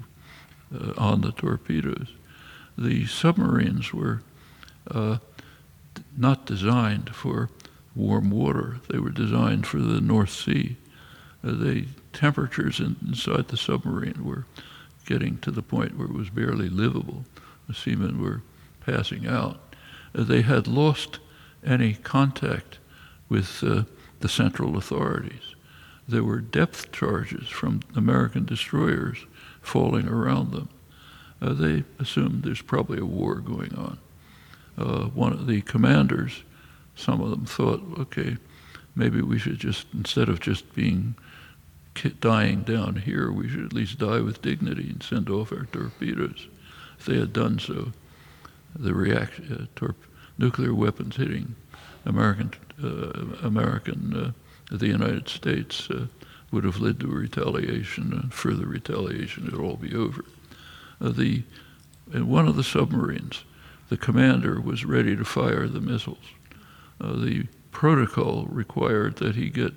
uh, 0.75 0.93
on 0.97 1.21
the 1.21 1.33
torpedoes. 1.33 2.13
The 2.77 3.07
submarines 3.07 3.93
were 3.93 4.23
uh, 4.91 5.19
not 6.17 6.47
designed 6.47 7.15
for 7.15 7.51
warm 7.95 8.31
water. 8.31 8.81
They 8.89 8.99
were 8.99 9.11
designed 9.11 9.67
for 9.67 9.79
the 9.79 10.01
North 10.01 10.31
Sea. 10.31 10.77
Uh, 11.45 11.53
the 11.53 11.87
temperatures 12.13 12.81
in, 12.81 12.97
inside 13.07 13.49
the 13.49 13.57
submarine 13.57 14.25
were 14.25 14.45
getting 15.07 15.39
to 15.39 15.51
the 15.51 15.63
point 15.63 15.97
where 15.97 16.09
it 16.09 16.13
was 16.13 16.31
barely 16.31 16.69
livable. 16.69 17.25
The 17.69 17.75
seamen 17.75 18.21
were 18.21 18.43
passing 18.81 19.27
out. 19.27 19.61
Uh, 20.15 20.25
they 20.25 20.43
had 20.43 20.67
lost 20.67 21.19
any 21.65 21.95
contact 21.95 22.79
with 23.29 23.63
uh, 23.63 23.85
the 24.21 24.29
central 24.29 24.77
authorities. 24.77 25.55
There 26.09 26.25
were 26.25 26.41
depth 26.41 26.93
charges 26.93 27.49
from 27.49 27.81
American 27.95 28.45
destroyers 28.45 29.27
falling 29.61 30.09
around 30.09 30.53
them. 30.53 30.69
Uh, 31.43 31.53
they 31.53 31.85
assumed 31.99 32.43
there's 32.43 32.63
probably 32.63 32.99
a 32.99 33.05
war 33.05 33.37
going 33.37 33.75
on. 33.75 33.99
Uh, 34.79 35.07
one 35.07 35.33
of 35.33 35.47
the 35.47 35.63
commanders, 35.63 36.43
some 36.95 37.21
of 37.21 37.31
them 37.31 37.45
thought, 37.45 37.83
okay, 37.99 38.37
maybe 38.95 39.21
we 39.21 39.39
should 39.39 39.59
just, 39.59 39.87
instead 39.93 40.29
of 40.29 40.41
just 40.41 40.75
being 40.75 41.15
dying 42.21 42.63
down 42.63 42.97
here, 42.97 43.33
we 43.33 43.49
should 43.49 43.65
at 43.65 43.73
least 43.73 43.99
die 43.99 44.21
with 44.21 44.43
dignity 44.43 44.91
and 44.91 45.03
send 45.03 45.29
off 45.31 45.53
our 45.53 45.65
torpedoes. 45.67 46.47
If 46.99 47.07
they 47.07 47.19
had 47.19 47.33
done 47.33 47.59
so, 47.59 47.93
the 48.75 48.95
reaction, 48.95 49.69
uh, 49.81 49.93
nuclear 50.39 50.75
weapons 50.75 51.17
hitting 51.17 51.55
American 52.05 52.53
American 52.79 54.15
uh, 54.15 54.77
the 54.77 54.89
United 54.89 55.29
States 55.29 55.89
uh, 55.91 56.07
would 56.51 56.65
have 56.65 56.79
led 56.79 57.01
to 57.01 57.07
retaliation 57.07 58.13
and 58.13 58.35
further 58.35 58.67
retaliation. 58.67 59.47
It'd 59.47 59.59
all 59.59 59.77
be 59.77 59.95
over. 59.95 60.25
the 61.01 61.43
in 62.13 62.29
one 62.29 62.47
of 62.47 62.55
the 62.55 62.63
submarines, 62.63 63.45
the 63.89 63.97
commander 63.97 64.61
was 64.61 64.85
ready 64.85 65.17
to 65.17 65.25
fire 65.25 65.67
the 65.67 65.81
missiles. 65.81 66.19
the 67.01 67.47
protocol 67.73 68.47
required 68.47 69.17
that 69.17 69.35
he 69.35 69.51
get 69.51 69.73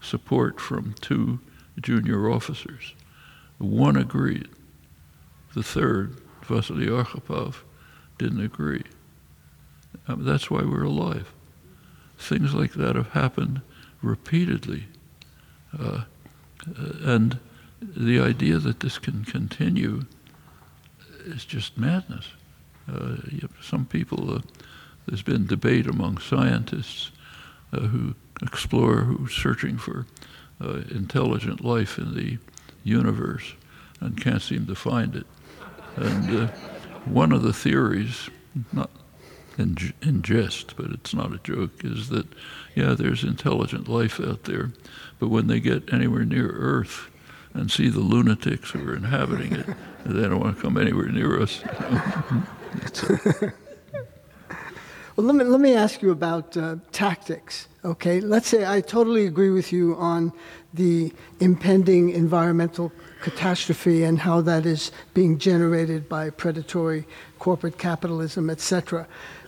support 0.00 0.58
from 0.58 0.94
two 1.00 1.38
junior 1.80 2.30
officers. 2.30 2.94
One 3.58 3.96
agreed. 3.96 4.48
The 5.54 5.62
third, 5.62 6.18
Vasily 6.44 6.86
Arkhipov, 6.86 7.56
didn't 8.18 8.40
agree. 8.40 8.84
Um, 10.08 10.24
that's 10.24 10.50
why 10.50 10.62
we're 10.62 10.84
alive 10.84 11.32
things 12.18 12.54
like 12.54 12.74
that 12.74 12.96
have 12.96 13.10
happened 13.10 13.60
repeatedly. 14.02 14.84
Uh, 15.78 16.02
and 17.02 17.38
the 17.80 18.20
idea 18.20 18.58
that 18.58 18.80
this 18.80 18.98
can 18.98 19.24
continue 19.24 20.04
is 21.24 21.44
just 21.44 21.76
madness. 21.76 22.28
Uh, 22.92 23.16
some 23.60 23.84
people, 23.84 24.34
uh, 24.34 24.40
there's 25.06 25.22
been 25.22 25.46
debate 25.46 25.86
among 25.86 26.18
scientists 26.18 27.10
uh, 27.72 27.80
who 27.80 28.14
explore, 28.42 29.02
who 29.02 29.26
are 29.26 29.30
searching 29.30 29.76
for 29.76 30.06
uh, 30.60 30.82
intelligent 30.90 31.64
life 31.64 31.98
in 31.98 32.14
the 32.14 32.38
universe 32.84 33.54
and 34.00 34.20
can't 34.22 34.42
seem 34.42 34.66
to 34.66 34.74
find 34.74 35.16
it. 35.16 35.26
And 35.96 36.42
uh, 36.42 36.46
one 37.06 37.32
of 37.32 37.42
the 37.42 37.52
theories, 37.52 38.30
not 38.72 38.90
in, 39.58 39.76
in 40.02 40.22
jest, 40.22 40.76
but 40.76 40.86
it's 40.90 41.14
not 41.14 41.32
a 41.32 41.38
joke, 41.38 41.84
is 41.84 42.08
that, 42.10 42.26
yeah, 42.74 42.94
there's 42.94 43.24
intelligent 43.24 43.88
life 43.88 44.20
out 44.20 44.44
there, 44.44 44.72
but 45.18 45.28
when 45.28 45.46
they 45.46 45.60
get 45.60 45.92
anywhere 45.92 46.24
near 46.24 46.48
Earth, 46.48 47.08
and 47.56 47.70
see 47.70 47.88
the 47.88 48.00
lunatics 48.00 48.70
who 48.70 48.88
are 48.88 48.94
inhabiting 48.94 49.52
it. 49.52 49.66
they 50.04 50.22
don't 50.22 50.40
want 50.40 50.56
to 50.56 50.62
come 50.62 50.76
anywhere 50.76 51.08
near 51.08 51.40
us. 51.40 51.62
well, 55.16 55.26
let 55.26 55.34
me, 55.34 55.44
let 55.44 55.60
me 55.60 55.74
ask 55.74 56.02
you 56.02 56.10
about 56.10 56.56
uh, 56.56 56.76
tactics. 56.92 57.68
Okay, 57.84 58.20
let's 58.20 58.48
say 58.48 58.66
I 58.66 58.80
totally 58.80 59.26
agree 59.26 59.50
with 59.50 59.72
you 59.72 59.96
on 59.96 60.32
the 60.74 61.12
impending 61.40 62.10
environmental 62.10 62.92
catastrophe 63.22 64.02
and 64.04 64.18
how 64.18 64.40
that 64.42 64.66
is 64.66 64.92
being 65.14 65.38
generated 65.38 66.08
by 66.08 66.30
predatory 66.30 67.06
corporate 67.38 67.78
capitalism, 67.78 68.50
etc. 68.50 69.06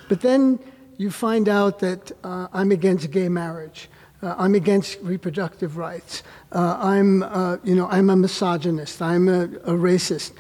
But 0.09 0.21
then 0.23 0.59
you 0.97 1.11
find 1.11 1.49
out 1.49 1.79
that 1.81 2.13
uh, 2.25 2.49
I'm 2.53 2.73
against 2.73 3.11
gay 3.11 3.29
marriage. 3.29 3.89
Uh, 4.21 4.35
I'm 4.37 4.55
against 4.55 4.99
reproductive 5.01 5.77
rights. 5.77 6.25
Uh, 6.51 6.77
I'm, 6.81 7.23
uh, 7.23 7.59
you 7.63 7.77
know, 7.77 7.87
I'm 7.89 8.11
a 8.11 8.17
misogynist. 8.17 9.01
I'm 9.01 9.29
a, 9.29 9.43
a, 9.43 9.73
racist. 9.73 10.33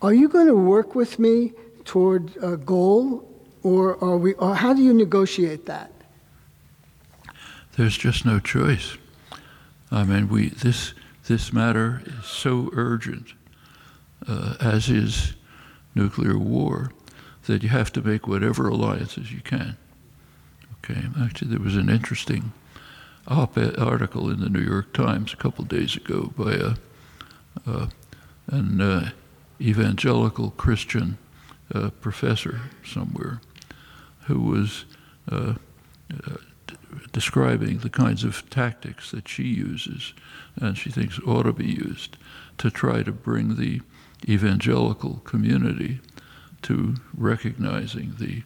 Are 0.00 0.12
you 0.12 0.28
going 0.28 0.48
to 0.48 0.56
work 0.56 0.96
with 0.96 1.20
me 1.20 1.52
toward 1.84 2.36
a 2.38 2.56
goal, 2.56 3.28
or 3.62 4.02
are 4.02 4.16
we? 4.16 4.34
Or 4.34 4.56
how 4.56 4.74
do 4.74 4.82
you 4.82 4.92
negotiate 4.92 5.66
that? 5.66 5.92
There's 7.76 7.96
just 7.96 8.26
no 8.26 8.40
choice. 8.40 8.96
I 9.92 10.02
mean, 10.02 10.28
we 10.28 10.48
this 10.48 10.94
this 11.28 11.52
matter 11.52 12.02
is 12.04 12.26
so 12.26 12.70
urgent, 12.72 13.34
uh, 14.26 14.56
as 14.60 14.88
is 14.88 15.34
nuclear 15.94 16.36
war, 16.36 16.90
that 17.46 17.62
you 17.62 17.68
have 17.68 17.92
to 17.92 18.02
make 18.02 18.26
whatever 18.26 18.68
alliances 18.68 19.32
you 19.32 19.40
can. 19.40 19.76
Okay, 20.78 21.02
actually, 21.20 21.50
there 21.50 21.60
was 21.60 21.76
an 21.76 21.88
interesting 21.88 22.52
op-ed 23.28 23.78
article 23.78 24.30
in 24.30 24.40
the 24.40 24.48
New 24.48 24.60
York 24.60 24.92
Times 24.92 25.32
a 25.32 25.36
couple 25.36 25.64
days 25.64 25.96
ago 25.96 26.32
by 26.36 26.54
a, 26.54 26.74
uh, 27.66 27.86
an 28.48 28.80
uh, 28.80 29.10
evangelical 29.60 30.50
Christian 30.50 31.18
uh, 31.74 31.90
professor 32.00 32.62
somewhere 32.84 33.40
who 34.26 34.40
was 34.40 34.84
uh, 35.30 35.54
uh, 36.12 36.36
describing 37.12 37.78
the 37.78 37.90
kinds 37.90 38.24
of 38.24 38.48
tactics 38.50 39.10
that 39.10 39.28
she 39.28 39.44
uses 39.44 40.12
and 40.56 40.76
she 40.76 40.90
thinks 40.90 41.18
ought 41.20 41.44
to 41.44 41.52
be 41.52 41.66
used 41.66 42.16
to 42.58 42.70
try 42.70 43.02
to 43.02 43.12
bring 43.12 43.56
the 43.56 43.80
evangelical 44.28 45.20
community 45.24 46.00
to 46.62 46.96
recognizing 47.16 48.14
the 48.18 48.42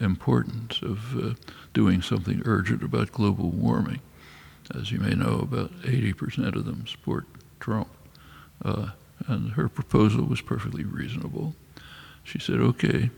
importance 0.00 0.80
of 0.82 1.16
uh, 1.16 1.34
doing 1.74 2.02
something 2.02 2.42
urgent 2.44 2.82
about 2.82 3.12
global 3.12 3.50
warming. 3.50 4.00
As 4.74 4.92
you 4.92 4.98
may 4.98 5.14
know, 5.14 5.40
about 5.40 5.72
80% 5.82 6.54
of 6.54 6.64
them 6.64 6.86
support 6.86 7.26
Trump. 7.58 7.88
Uh, 8.64 8.90
and 9.26 9.52
her 9.52 9.68
proposal 9.68 10.24
was 10.24 10.40
perfectly 10.40 10.84
reasonable. 10.84 11.54
She 12.22 12.38
said, 12.38 12.60
okay, 12.60 13.10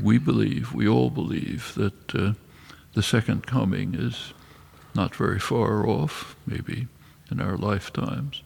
we 0.00 0.18
believe, 0.18 0.72
we 0.74 0.86
all 0.88 1.10
believe, 1.10 1.74
that 1.74 2.14
uh, 2.14 2.32
the 2.94 3.02
second 3.02 3.46
coming 3.46 3.94
is 3.94 4.32
not 4.94 5.14
very 5.14 5.38
far 5.38 5.86
off, 5.86 6.36
maybe 6.46 6.88
in 7.30 7.40
our 7.40 7.56
lifetimes. 7.56 8.42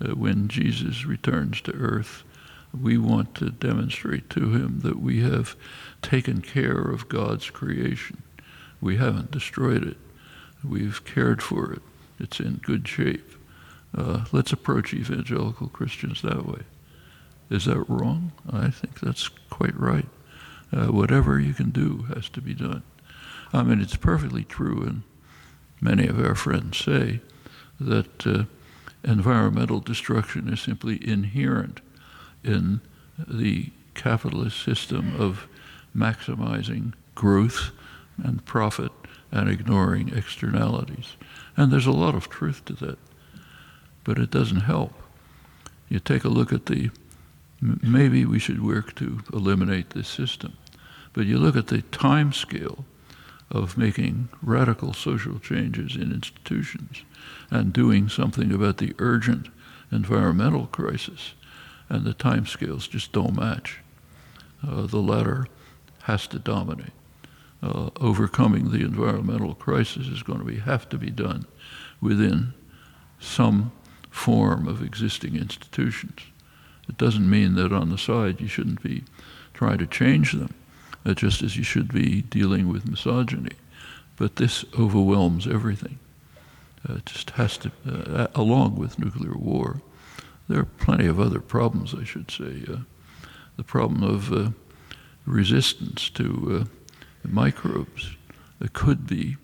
Uh, 0.00 0.14
when 0.14 0.48
Jesus 0.48 1.04
returns 1.04 1.60
to 1.62 1.72
earth, 1.72 2.24
we 2.78 2.96
want 2.96 3.34
to 3.36 3.50
demonstrate 3.50 4.30
to 4.30 4.52
him 4.52 4.80
that 4.80 5.00
we 5.00 5.20
have 5.20 5.56
taken 6.00 6.40
care 6.40 6.78
of 6.78 7.08
God's 7.08 7.50
creation. 7.50 8.22
We 8.80 8.96
haven't 8.96 9.30
destroyed 9.30 9.86
it. 9.86 9.96
We've 10.64 11.04
cared 11.04 11.42
for 11.42 11.72
it. 11.72 11.82
It's 12.18 12.40
in 12.40 12.56
good 12.56 12.88
shape. 12.88 13.34
Uh, 13.96 14.24
let's 14.32 14.52
approach 14.52 14.94
evangelical 14.94 15.68
Christians 15.68 16.22
that 16.22 16.46
way. 16.46 16.62
Is 17.50 17.66
that 17.66 17.84
wrong? 17.88 18.32
I 18.50 18.70
think 18.70 19.00
that's 19.00 19.28
quite 19.50 19.78
right. 19.78 20.08
Uh, 20.72 20.86
whatever 20.86 21.38
you 21.38 21.52
can 21.52 21.70
do 21.70 22.06
has 22.14 22.30
to 22.30 22.40
be 22.40 22.54
done. 22.54 22.82
I 23.52 23.62
mean, 23.62 23.82
it's 23.82 23.96
perfectly 23.96 24.44
true, 24.44 24.82
and 24.82 25.02
many 25.80 26.06
of 26.06 26.18
our 26.18 26.34
friends 26.34 26.78
say 26.78 27.20
that 27.78 28.26
uh, 28.26 28.44
environmental 29.04 29.80
destruction 29.80 30.48
is 30.48 30.62
simply 30.62 31.06
inherent 31.06 31.82
in 32.44 32.80
the 33.18 33.70
capitalist 33.94 34.62
system 34.62 35.14
of 35.20 35.46
maximizing 35.96 36.94
growth 37.14 37.70
and 38.22 38.44
profit 38.44 38.92
and 39.30 39.48
ignoring 39.48 40.08
externalities. 40.14 41.16
And 41.56 41.72
there's 41.72 41.86
a 41.86 41.92
lot 41.92 42.14
of 42.14 42.28
truth 42.28 42.64
to 42.66 42.72
that, 42.74 42.98
but 44.04 44.18
it 44.18 44.30
doesn't 44.30 44.60
help. 44.60 44.92
You 45.88 45.98
take 45.98 46.24
a 46.24 46.28
look 46.28 46.52
at 46.52 46.66
the, 46.66 46.90
maybe 47.60 48.24
we 48.24 48.38
should 48.38 48.64
work 48.64 48.94
to 48.96 49.20
eliminate 49.32 49.90
this 49.90 50.08
system, 50.08 50.56
but 51.12 51.26
you 51.26 51.38
look 51.38 51.56
at 51.56 51.66
the 51.66 51.82
time 51.82 52.32
scale 52.32 52.84
of 53.50 53.76
making 53.76 54.30
radical 54.42 54.94
social 54.94 55.38
changes 55.38 55.94
in 55.94 56.10
institutions 56.10 57.02
and 57.50 57.72
doing 57.72 58.08
something 58.08 58.50
about 58.50 58.78
the 58.78 58.94
urgent 58.98 59.48
environmental 59.90 60.66
crisis, 60.66 61.34
and 61.92 62.06
the 62.06 62.14
timescales 62.14 62.88
just 62.88 63.12
don't 63.12 63.36
match. 63.36 63.80
Uh, 64.66 64.86
the 64.86 64.98
latter 64.98 65.46
has 66.04 66.26
to 66.26 66.38
dominate. 66.38 66.94
Uh, 67.62 67.90
overcoming 68.00 68.70
the 68.70 68.80
environmental 68.80 69.54
crisis 69.54 70.06
is 70.06 70.22
going 70.22 70.38
to 70.38 70.44
be, 70.44 70.58
have 70.58 70.88
to 70.88 70.96
be 70.96 71.10
done 71.10 71.44
within 72.00 72.54
some 73.20 73.70
form 74.10 74.66
of 74.66 74.82
existing 74.82 75.36
institutions. 75.36 76.18
It 76.88 76.96
doesn't 76.96 77.28
mean 77.28 77.56
that 77.56 77.74
on 77.74 77.90
the 77.90 77.98
side 77.98 78.40
you 78.40 78.48
shouldn't 78.48 78.82
be 78.82 79.04
trying 79.52 79.78
to 79.78 79.86
change 79.86 80.32
them, 80.32 80.54
uh, 81.04 81.12
just 81.12 81.42
as 81.42 81.58
you 81.58 81.62
should 81.62 81.92
be 81.92 82.22
dealing 82.22 82.68
with 82.68 82.88
misogyny. 82.88 83.56
But 84.16 84.36
this 84.36 84.64
overwhelms 84.78 85.46
everything. 85.46 85.98
Uh, 86.88 86.94
it 86.94 87.06
just 87.06 87.30
has 87.30 87.58
to, 87.58 87.70
uh, 87.86 88.28
along 88.34 88.76
with 88.76 88.98
nuclear 88.98 89.36
war. 89.36 89.82
There 90.52 90.60
are 90.60 90.66
plenty 90.66 91.06
of 91.06 91.18
other 91.18 91.40
problems, 91.40 91.94
I 91.94 92.04
should 92.04 92.30
say. 92.30 92.64
Uh, 92.70 92.80
the 93.56 93.64
problem 93.64 94.02
of 94.02 94.30
uh, 94.30 94.50
resistance 95.24 96.10
to 96.10 96.60
uh, 96.60 97.26
microbes 97.26 98.10
could 98.74 99.06
be 99.06 99.38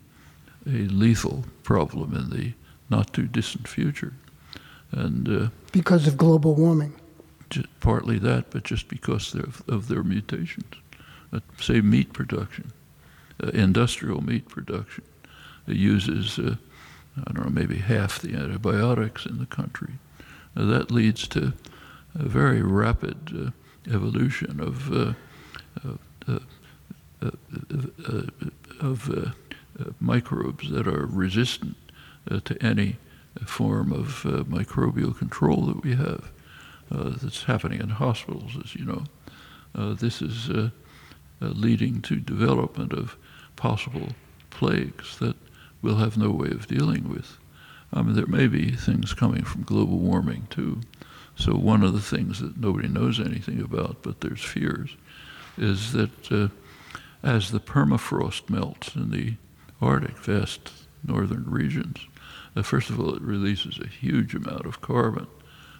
a 0.67 0.85
lethal 0.85 1.45
problem 1.63 2.15
in 2.15 2.29
the 2.29 2.53
not 2.91 3.11
too 3.11 3.25
distant 3.25 3.67
future. 3.67 4.13
And 4.91 5.27
uh, 5.27 5.49
because 5.71 6.05
of 6.05 6.15
global 6.15 6.53
warming. 6.53 6.93
partly 7.79 8.19
that, 8.19 8.51
but 8.51 8.61
just 8.61 8.87
because 8.87 9.33
of, 9.33 9.63
of 9.67 9.87
their 9.87 10.03
mutations. 10.03 10.75
Uh, 11.33 11.39
say 11.59 11.81
meat 11.81 12.13
production, 12.13 12.71
uh, 13.43 13.47
industrial 13.47 14.21
meat 14.21 14.47
production, 14.47 15.05
uses 15.65 16.37
uh, 16.37 16.57
I 17.17 17.31
don't 17.31 17.45
know 17.45 17.49
maybe 17.49 17.77
half 17.77 18.19
the 18.19 18.35
antibiotics 18.35 19.25
in 19.25 19.39
the 19.39 19.47
country. 19.47 19.93
That 20.55 20.91
leads 20.91 21.27
to 21.29 21.53
a 22.15 22.27
very 22.27 22.61
rapid 22.61 23.17
uh, 23.35 23.93
evolution 23.93 24.59
of 24.59 24.91
uh, 24.91 25.13
uh, 25.85 26.39
uh, 27.21 27.29
uh 28.07 28.21
of 28.79 29.33
microbes 29.99 30.69
that 30.71 30.87
are 30.87 31.05
resistant 31.05 31.75
to 32.45 32.57
any 32.63 32.97
form 33.45 33.91
of 33.91 34.23
microbial 34.49 35.17
control 35.17 35.65
that 35.65 35.83
we 35.83 35.95
have. 35.95 36.31
that's 36.89 37.43
happening 37.43 37.81
in 37.81 37.89
hospitals, 37.89 38.57
as 38.63 38.73
you 38.73 38.85
know. 38.85 39.03
this 39.95 40.21
is 40.21 40.49
leading 41.41 42.01
to 42.01 42.15
development 42.15 42.93
of 42.93 43.17
possible 43.57 44.09
plagues 44.49 45.19
that 45.19 45.35
we'll 45.81 45.97
have 45.97 46.17
no 46.17 46.31
way 46.31 46.49
of 46.51 46.67
dealing 46.67 47.09
with. 47.09 47.38
I 47.91 48.01
mean, 48.01 48.15
there 48.15 48.27
may 48.27 48.47
be 48.47 48.71
things 48.71 49.13
coming 49.13 49.43
from 49.43 49.63
global 49.63 49.97
warming 49.97 50.47
too. 50.49 50.81
So 51.35 51.53
one 51.53 51.83
of 51.83 51.93
the 51.93 52.01
things 52.01 52.39
that 52.39 52.57
nobody 52.57 52.87
knows 52.87 53.19
anything 53.19 53.61
about, 53.61 54.03
but 54.03 54.21
there's 54.21 54.43
fears, 54.43 54.95
is 55.57 55.93
that 55.93 56.31
uh, 56.31 56.49
as 57.23 57.51
the 57.51 57.59
permafrost 57.59 58.49
melts 58.49 58.95
in 58.95 59.11
the 59.11 59.35
Arctic, 59.81 60.17
vast 60.17 60.71
northern 61.03 61.45
regions, 61.49 62.05
uh, 62.55 62.61
first 62.61 62.89
of 62.89 62.99
all, 62.99 63.15
it 63.15 63.21
releases 63.21 63.79
a 63.79 63.87
huge 63.87 64.35
amount 64.35 64.65
of 64.65 64.81
carbon, 64.81 65.27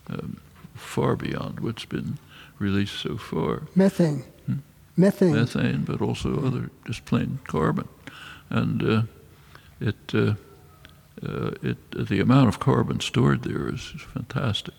um, 0.09 0.37
far 0.75 1.15
beyond 1.15 1.59
what's 1.59 1.85
been 1.85 2.17
released 2.57 2.95
so 2.99 3.17
far. 3.17 3.63
Methane. 3.75 4.23
Hmm? 4.45 4.59
Methane. 4.95 5.35
Methane, 5.35 5.83
but 5.83 6.01
also 6.01 6.45
other, 6.45 6.69
just 6.85 7.05
plain 7.05 7.39
carbon. 7.47 7.87
And 8.49 8.81
uh, 8.81 9.01
it, 9.81 10.37
uh, 11.25 11.51
it, 11.61 11.77
the 11.91 12.19
amount 12.19 12.47
of 12.47 12.59
carbon 12.59 12.99
stored 12.99 13.43
there 13.43 13.73
is 13.73 13.81
fantastic. 14.13 14.73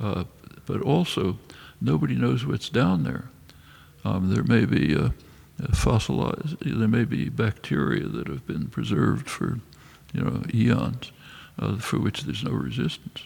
Uh, 0.00 0.24
but 0.66 0.80
also, 0.82 1.38
nobody 1.80 2.14
knows 2.14 2.44
what's 2.44 2.68
down 2.68 3.04
there. 3.04 3.30
Um, 4.04 4.32
there 4.32 4.44
may 4.44 4.64
be 4.64 4.96
uh, 4.96 5.10
fossilized, 5.72 6.58
there 6.60 6.88
may 6.88 7.04
be 7.04 7.28
bacteria 7.28 8.06
that 8.06 8.28
have 8.28 8.46
been 8.46 8.68
preserved 8.68 9.28
for, 9.28 9.60
you 10.12 10.22
know, 10.22 10.42
eons, 10.54 11.12
uh, 11.58 11.76
for 11.78 11.98
which 11.98 12.22
there's 12.22 12.44
no 12.44 12.52
resistance. 12.52 13.22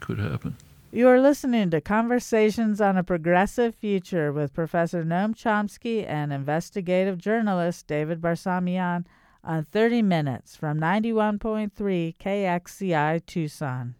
Could 0.00 0.18
happen. 0.18 0.56
You 0.92 1.06
are 1.08 1.20
listening 1.20 1.70
to 1.70 1.80
Conversations 1.80 2.80
on 2.80 2.96
a 2.96 3.04
Progressive 3.04 3.76
Future 3.76 4.32
with 4.32 4.52
Professor 4.52 5.04
Noam 5.04 5.36
Chomsky 5.36 6.04
and 6.04 6.32
investigative 6.32 7.16
journalist 7.16 7.86
David 7.86 8.20
Barsamian 8.20 9.04
on 9.44 9.64
30 9.64 10.02
Minutes 10.02 10.56
from 10.56 10.78
91.3 10.78 12.16
KXCI 12.16 13.24
Tucson. 13.26 13.94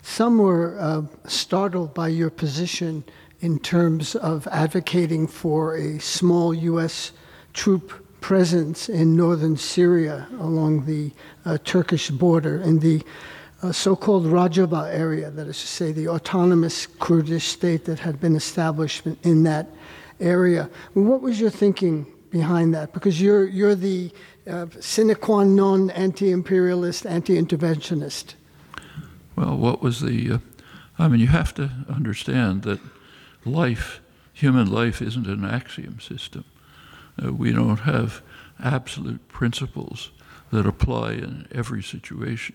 Some 0.00 0.38
were 0.38 0.76
uh, 0.78 1.02
startled 1.26 1.94
by 1.94 2.08
your 2.08 2.30
position 2.30 3.04
in 3.40 3.58
terms 3.58 4.14
of 4.16 4.48
advocating 4.48 5.26
for 5.26 5.76
a 5.76 5.98
small 5.98 6.52
U.S. 6.54 7.12
troop 7.52 7.92
presence 8.20 8.88
in 8.88 9.16
northern 9.16 9.56
Syria 9.56 10.28
along 10.38 10.86
the 10.86 11.12
uh, 11.44 11.58
Turkish 11.64 12.10
border 12.10 12.60
in 12.60 12.78
the 12.78 13.02
uh, 13.62 13.70
so-called 13.70 14.24
Rojava 14.26 14.92
area, 14.92 15.30
that 15.30 15.46
is 15.46 15.60
to 15.60 15.66
say, 15.66 15.92
the 15.92 16.08
autonomous 16.08 16.86
Kurdish 16.86 17.46
state 17.46 17.84
that 17.84 18.00
had 18.00 18.20
been 18.20 18.34
established 18.34 19.06
in 19.22 19.44
that 19.44 19.68
area. 20.20 20.68
What 20.94 21.20
was 21.20 21.40
your 21.40 21.50
thinking 21.50 22.06
behind 22.30 22.74
that? 22.74 22.92
Because 22.92 23.20
you're 23.20 23.46
you're 23.46 23.74
the 23.74 24.10
uh, 24.48 24.66
sine 24.80 25.14
qua 25.14 25.44
non 25.44 25.90
anti-imperialist, 25.90 27.06
anti-interventionist. 27.06 28.34
Well, 29.36 29.56
what 29.56 29.82
was 29.82 30.00
the? 30.00 30.32
Uh, 30.32 30.38
I 30.98 31.08
mean, 31.08 31.20
you 31.20 31.28
have 31.28 31.54
to 31.54 31.70
understand 31.88 32.62
that 32.62 32.80
life, 33.44 34.00
human 34.32 34.70
life, 34.70 35.00
isn't 35.00 35.26
an 35.26 35.44
axiom 35.44 36.00
system. 36.00 36.44
Uh, 37.22 37.32
we 37.32 37.52
don't 37.52 37.80
have 37.80 38.22
absolute 38.62 39.26
principles 39.28 40.10
that 40.50 40.66
apply 40.66 41.12
in 41.12 41.48
every 41.52 41.82
situation. 41.82 42.54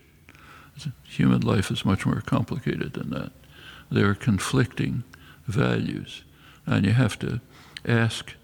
Human 1.04 1.40
life 1.40 1.70
is 1.70 1.84
much 1.84 2.06
more 2.06 2.20
complicated 2.20 2.92
than 2.92 3.10
that. 3.10 3.32
There 3.90 4.08
are 4.08 4.14
conflicting 4.14 5.02
values, 5.46 6.22
and 6.66 6.86
you 6.86 6.92
have 6.92 7.18
to 7.20 7.40
ask 7.84 8.34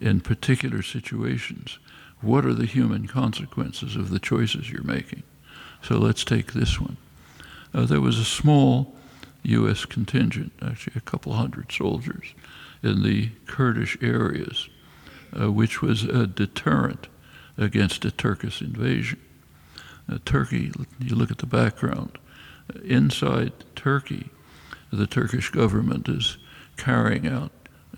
in 0.00 0.20
particular 0.20 0.82
situations 0.82 1.78
what 2.24 2.44
are 2.44 2.54
the 2.54 2.66
human 2.66 3.06
consequences 3.06 3.96
of 3.96 4.10
the 4.10 4.18
choices 4.18 4.70
you're 4.70 4.82
making. 4.82 5.22
So 5.82 5.98
let's 5.98 6.24
take 6.24 6.52
this 6.52 6.80
one. 6.80 6.96
Uh, 7.74 7.86
there 7.86 8.00
was 8.00 8.18
a 8.18 8.24
small 8.24 8.94
U.S. 9.42 9.84
contingent, 9.84 10.52
actually 10.62 10.94
a 10.96 11.00
couple 11.00 11.34
hundred 11.34 11.70
soldiers, 11.70 12.34
in 12.82 13.02
the 13.02 13.30
Kurdish 13.46 13.98
areas, 14.00 14.68
uh, 15.38 15.52
which 15.52 15.82
was 15.82 16.04
a 16.04 16.26
deterrent 16.26 17.08
against 17.58 18.04
a 18.04 18.10
Turkish 18.10 18.62
invasion. 18.62 19.20
Uh, 20.10 20.18
Turkey, 20.24 20.72
you 20.98 21.14
look 21.14 21.30
at 21.30 21.38
the 21.38 21.46
background, 21.46 22.18
uh, 22.74 22.78
inside 22.80 23.52
Turkey, 23.74 24.30
the 24.92 25.06
Turkish 25.06 25.50
government 25.50 26.08
is 26.08 26.38
carrying 26.76 27.26
out 27.26 27.50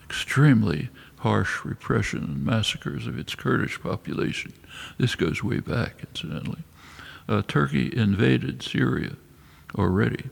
extremely 0.05 0.89
harsh 1.18 1.64
repression 1.64 2.24
and 2.24 2.44
massacres 2.44 3.07
of 3.07 3.18
its 3.18 3.35
Kurdish 3.35 3.81
population. 3.81 4.52
This 4.98 5.14
goes 5.14 5.42
way 5.42 5.61
back, 5.61 5.96
incidentally. 6.00 6.62
Uh, 7.29 7.42
Turkey 7.46 7.90
invaded 7.96 8.62
Syria 8.62 9.16
already, 9.76 10.31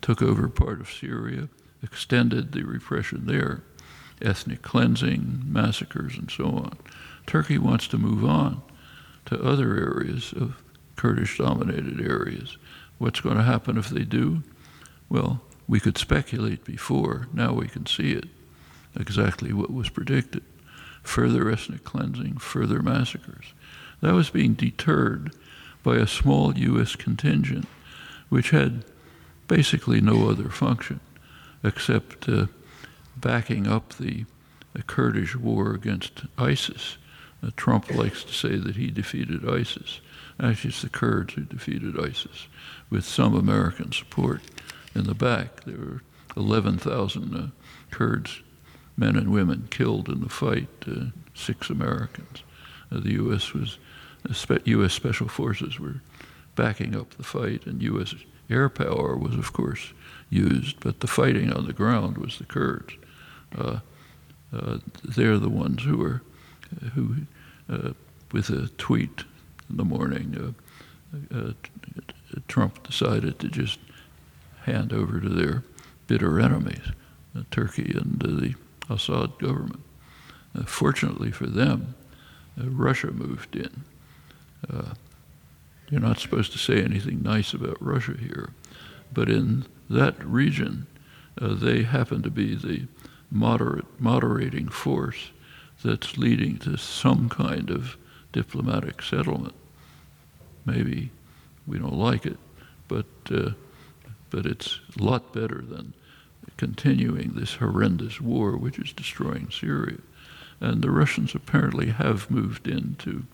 took 0.00 0.20
over 0.20 0.48
part 0.48 0.80
of 0.80 0.90
Syria, 0.90 1.48
extended 1.82 2.52
the 2.52 2.64
repression 2.64 3.26
there, 3.26 3.62
ethnic 4.20 4.62
cleansing, 4.62 5.42
massacres, 5.46 6.16
and 6.18 6.30
so 6.30 6.44
on. 6.46 6.78
Turkey 7.26 7.58
wants 7.58 7.88
to 7.88 7.98
move 7.98 8.24
on 8.24 8.62
to 9.26 9.42
other 9.42 9.76
areas 9.76 10.32
of 10.32 10.62
Kurdish 10.96 11.38
dominated 11.38 12.00
areas. 12.00 12.56
What's 12.98 13.20
going 13.20 13.36
to 13.36 13.42
happen 13.42 13.78
if 13.78 13.88
they 13.88 14.04
do? 14.04 14.42
Well, 15.08 15.40
we 15.66 15.80
could 15.80 15.96
speculate 15.96 16.64
before, 16.64 17.28
now 17.32 17.52
we 17.54 17.68
can 17.68 17.86
see 17.86 18.12
it 18.12 18.28
exactly 18.96 19.52
what 19.52 19.72
was 19.72 19.88
predicted 19.88 20.42
further 21.02 21.50
ethnic 21.50 21.84
cleansing, 21.84 22.38
further 22.38 22.82
massacres. 22.82 23.52
That 24.00 24.14
was 24.14 24.30
being 24.30 24.54
deterred 24.54 25.32
by 25.82 25.96
a 25.96 26.06
small 26.06 26.56
U.S. 26.56 26.96
contingent, 26.96 27.68
which 28.30 28.50
had 28.50 28.84
basically 29.46 30.00
no 30.00 30.28
other 30.28 30.48
function 30.48 31.00
except 31.62 32.28
uh, 32.28 32.46
backing 33.16 33.66
up 33.66 33.94
the, 33.94 34.24
Kurdish 34.88 35.36
war 35.36 35.72
against 35.72 36.24
ISIS. 36.36 36.98
Uh, 37.40 37.50
Trump 37.56 37.94
likes 37.94 38.24
to 38.24 38.32
say 38.32 38.56
that 38.56 38.74
he 38.74 38.90
defeated 38.90 39.48
ISIS. 39.48 40.00
Actually, 40.40 40.70
it's 40.70 40.82
the 40.82 40.88
Kurds 40.88 41.34
who 41.34 41.42
defeated 41.42 41.96
ISIS 41.96 42.48
with 42.90 43.04
some 43.04 43.36
American 43.36 43.92
support 43.92 44.40
in 44.92 45.04
the 45.04 45.14
back. 45.14 45.62
There 45.62 45.76
were 45.76 46.02
11,000 46.36 47.36
uh, 47.36 47.46
Kurds, 47.92 48.42
men 48.96 49.16
and 49.16 49.32
women, 49.32 49.68
killed 49.70 50.08
in 50.08 50.20
the 50.20 50.28
fight, 50.28 50.68
uh, 50.86 51.06
six 51.34 51.70
Americans. 51.70 52.42
Uh, 52.92 53.00
the 53.00 53.12
U.S. 53.12 53.52
was, 53.52 53.78
U.S. 54.64 54.86
Uh, 54.86 54.88
Special 54.88 55.28
Forces 55.28 55.80
were 55.80 56.00
backing 56.54 56.96
up 56.96 57.10
the 57.14 57.24
fight, 57.24 57.66
and 57.66 57.82
U.S. 57.82 58.14
air 58.48 58.68
power 58.68 59.16
was, 59.16 59.34
of 59.34 59.52
course, 59.52 59.92
used, 60.30 60.80
but 60.80 61.00
the 61.00 61.06
fighting 61.06 61.52
on 61.52 61.66
the 61.66 61.72
ground 61.72 62.18
was 62.18 62.38
the 62.38 62.44
Kurds. 62.44 62.94
Uh, 63.56 63.80
uh, 64.52 64.78
they're 65.02 65.38
the 65.38 65.48
ones 65.48 65.82
who 65.82 65.96
were, 65.96 66.22
who, 66.94 67.16
with 68.32 68.50
a 68.50 68.68
tweet 68.78 69.24
in 69.70 69.76
the 69.76 69.84
morning, 69.84 70.54
uh, 71.34 71.36
uh, 71.36 71.52
Trump 72.48 72.86
decided 72.86 73.38
to 73.38 73.48
just 73.48 73.78
hand 74.62 74.92
over 74.92 75.20
to 75.20 75.28
their 75.28 75.62
bitter 76.06 76.40
enemies, 76.40 76.90
uh, 77.36 77.42
Turkey 77.50 77.92
and 77.94 78.20
the 78.20 78.54
Assad 78.88 79.38
government. 79.38 79.80
fortunately 80.66 81.30
for 81.30 81.46
them, 81.46 81.94
Russia 82.56 83.10
moved 83.10 83.56
in. 83.56 83.84
you're 85.90 86.00
not 86.00 86.18
supposed 86.18 86.52
to 86.52 86.58
say 86.58 86.82
anything 86.82 87.22
nice 87.22 87.52
about 87.52 87.76
Russia 87.80 88.14
here, 88.18 88.50
but 89.12 89.28
in 89.28 89.64
that 89.88 90.22
region, 90.24 90.86
uh, 91.40 91.54
they 91.54 91.82
happen 91.82 92.22
to 92.22 92.30
be 92.30 92.54
the 92.54 92.86
moderate, 93.30 94.00
moderating 94.00 94.68
force 94.68 95.30
that's 95.84 96.16
leading 96.16 96.56
to 96.58 96.76
some 96.76 97.28
kind 97.28 97.70
of 97.70 97.96
diplomatic 98.32 99.02
settlement. 99.02 99.54
Maybe 100.64 101.10
we 101.66 101.78
don't 101.78 101.94
like 101.98 102.24
it, 102.26 102.38
but 102.88 103.06
uh, 103.30 103.50
but 104.30 104.46
it's 104.46 104.80
a 104.98 105.02
lot 105.02 105.32
better 105.32 105.62
than 105.62 105.92
continuing 106.56 107.32
this 107.34 107.54
horrendous 107.54 108.20
war, 108.20 108.56
which 108.56 108.78
is 108.78 108.92
destroying 108.92 109.50
Syria. 109.50 109.98
And 110.60 110.82
the 110.82 110.90
Russians 110.90 111.34
apparently 111.34 111.90
have 111.90 112.30
moved 112.30 112.66
in 112.68 112.96
to 113.00 113.24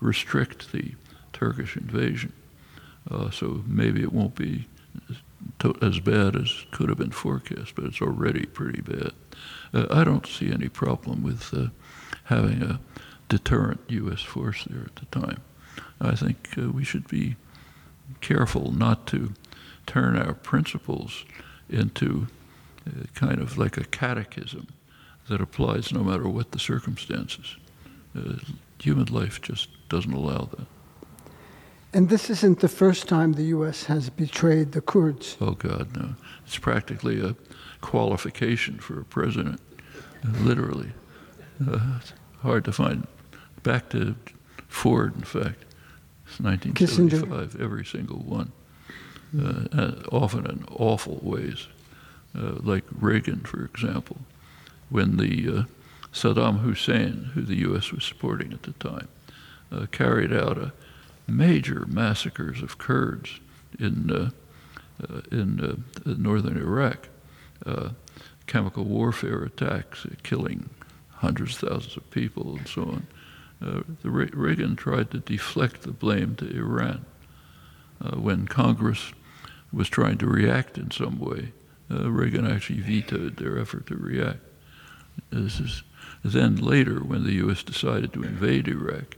restrict 0.00 0.72
the 0.72 0.94
Turkish 1.32 1.76
invasion. 1.76 2.32
Uh, 3.10 3.30
so 3.30 3.62
maybe 3.66 4.02
it 4.02 4.12
won't 4.12 4.34
be 4.34 4.66
as 5.82 6.00
bad 6.00 6.36
as 6.36 6.66
could 6.70 6.88
have 6.88 6.98
been 6.98 7.10
forecast, 7.10 7.74
but 7.74 7.84
it's 7.84 8.02
already 8.02 8.46
pretty 8.46 8.80
bad. 8.80 9.12
Uh, 9.72 9.86
I 9.90 10.04
don't 10.04 10.26
see 10.26 10.52
any 10.52 10.68
problem 10.68 11.22
with 11.22 11.52
uh, 11.52 11.68
having 12.24 12.62
a 12.62 12.80
deterrent 13.28 13.80
U.S. 13.88 14.22
force 14.22 14.64
there 14.64 14.86
at 14.86 14.96
the 14.96 15.06
time. 15.06 15.40
I 16.00 16.14
think 16.14 16.54
uh, 16.56 16.70
we 16.70 16.84
should 16.84 17.08
be 17.08 17.36
careful 18.20 18.72
not 18.72 19.06
to 19.08 19.34
turn 19.86 20.16
our 20.16 20.34
principles 20.34 21.24
into 21.68 22.28
kind 23.14 23.40
of 23.40 23.58
like 23.58 23.76
a 23.76 23.84
catechism 23.84 24.68
that 25.28 25.40
applies 25.40 25.92
no 25.92 26.02
matter 26.02 26.28
what 26.28 26.52
the 26.52 26.58
circumstances. 26.58 27.56
Uh, 28.16 28.34
human 28.80 29.06
life 29.06 29.40
just 29.42 29.68
doesn't 29.88 30.12
allow 30.12 30.48
that. 30.56 30.66
And 31.92 32.08
this 32.10 32.28
isn't 32.28 32.60
the 32.60 32.68
first 32.68 33.08
time 33.08 33.32
the 33.32 33.44
U.S. 33.44 33.84
has 33.84 34.10
betrayed 34.10 34.72
the 34.72 34.80
Kurds. 34.80 35.36
Oh, 35.40 35.52
God, 35.52 35.96
no. 35.96 36.14
It's 36.46 36.58
practically 36.58 37.20
a 37.20 37.34
qualification 37.80 38.78
for 38.78 39.00
a 39.00 39.04
president, 39.04 39.60
literally. 40.40 40.90
Uh, 41.66 41.98
it's 42.00 42.12
hard 42.42 42.64
to 42.66 42.72
find 42.72 43.06
back 43.62 43.88
to 43.90 44.14
Ford, 44.68 45.14
in 45.16 45.22
fact. 45.22 45.64
It's 46.26 46.40
1975, 46.40 47.54
Kissinger. 47.54 47.60
every 47.64 47.84
single 47.86 48.18
one. 48.18 48.52
Uh, 49.38 49.92
often 50.10 50.46
in 50.46 50.64
awful 50.70 51.20
ways, 51.22 51.68
uh, 51.68 51.77
like 52.38 52.84
Reagan, 52.92 53.40
for 53.40 53.64
example, 53.64 54.18
when 54.90 55.16
the 55.16 55.48
uh, 55.48 55.62
Saddam 56.12 56.60
Hussein, 56.60 57.30
who 57.34 57.42
the 57.42 57.56
U.S. 57.56 57.92
was 57.92 58.04
supporting 58.04 58.52
at 58.52 58.62
the 58.62 58.72
time, 58.72 59.08
uh, 59.70 59.86
carried 59.90 60.32
out 60.32 60.72
major 61.26 61.84
massacres 61.86 62.62
of 62.62 62.78
Kurds 62.78 63.40
in 63.78 64.10
uh, 64.10 64.30
uh, 65.08 65.20
in 65.30 65.84
northern 66.04 66.56
Iraq, 66.56 67.08
chemical 68.46 68.84
warfare 68.84 69.44
attacks, 69.44 70.06
killing 70.24 70.70
hundreds 71.10 71.62
of 71.62 71.68
thousands 71.68 71.96
of 71.96 72.10
people 72.10 72.56
and 72.56 72.66
so 72.66 72.82
on 72.82 73.06
uh, 73.62 73.80
Reagan 74.04 74.76
tried 74.76 75.10
to 75.10 75.18
deflect 75.18 75.82
the 75.82 75.92
blame 75.92 76.36
to 76.36 76.56
Iran. 76.56 77.04
Uh, 78.00 78.16
when 78.16 78.46
Congress 78.46 79.12
was 79.72 79.88
trying 79.88 80.18
to 80.18 80.26
react 80.26 80.78
in 80.78 80.90
some 80.90 81.18
way 81.18 81.52
uh, 81.90 82.10
Reagan 82.10 82.50
actually 82.50 82.80
vetoed 82.80 83.36
their 83.36 83.58
effort 83.58 83.86
to 83.86 83.96
react. 83.96 84.40
This 85.30 85.60
is 85.60 85.82
then 86.24 86.56
later 86.56 87.00
when 87.00 87.24
the 87.24 87.34
U.S. 87.34 87.62
decided 87.62 88.12
to 88.12 88.22
invade 88.22 88.68
Iraq, 88.68 89.16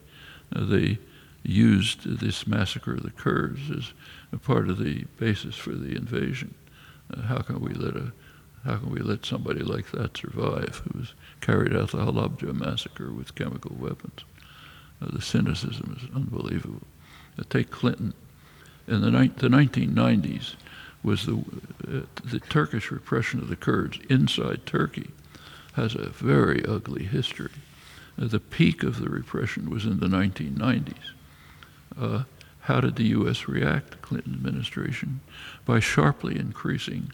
uh, 0.55 0.65
they 0.65 0.99
used 1.43 2.21
this 2.21 2.47
massacre 2.47 2.95
of 2.95 3.03
the 3.03 3.11
Kurds 3.11 3.71
as 3.71 3.93
a 4.33 4.39
part 4.39 4.69
of 4.69 4.79
the 4.79 5.05
basis 5.19 5.57
for 5.57 5.71
the 5.71 5.97
invasion. 5.97 6.55
Uh, 7.13 7.23
how 7.23 7.39
can 7.39 7.61
we 7.61 7.73
let 7.73 7.97
a 7.97 8.13
how 8.65 8.77
can 8.77 8.91
we 8.91 9.01
let 9.01 9.25
somebody 9.25 9.61
like 9.61 9.91
that 9.93 10.19
survive 10.19 10.83
who 10.85 10.99
was 10.99 11.15
carried 11.41 11.75
out 11.75 11.93
the 11.93 11.99
Halabja 11.99 12.53
massacre 12.53 13.11
with 13.11 13.35
chemical 13.35 13.75
weapons? 13.75 14.23
Uh, 15.01 15.07
the 15.11 15.23
cynicism 15.23 15.97
is 15.99 16.15
unbelievable. 16.15 16.83
Uh, 17.39 17.45
take 17.49 17.71
Clinton. 17.71 18.13
In 18.87 19.01
the, 19.01 19.11
the 19.11 19.49
1990s 19.49 20.57
was 21.03 21.27
the, 21.27 21.37
uh, 21.89 22.01
the 22.25 22.41
Turkish 22.41 22.91
repression 22.91 23.41
of 23.41 23.49
the 23.49 23.57
Kurds 23.57 23.99
inside 24.09 24.67
Turkey 24.67 25.11
has 25.75 25.95
a 25.95 26.09
very 26.11 26.65
ugly 26.65 27.05
history. 27.05 27.53
Uh, 28.21 28.27
the 28.27 28.41
peak 28.41 28.83
of 28.83 29.01
the 29.01 29.09
repression 29.09 29.71
was 29.71 29.87
in 29.87 30.01
the 30.01 30.07
1990s. 30.07 30.95
Uh, 31.99 32.25
how 32.61 32.81
did 32.81 32.97
the 32.97 33.09
U.S. 33.09 33.49
react, 33.49 33.93
the 33.93 33.97
Clinton 33.99 34.35
administration? 34.35 35.21
By 35.65 35.81
sharply 35.81 36.39
increasing 36.39 37.13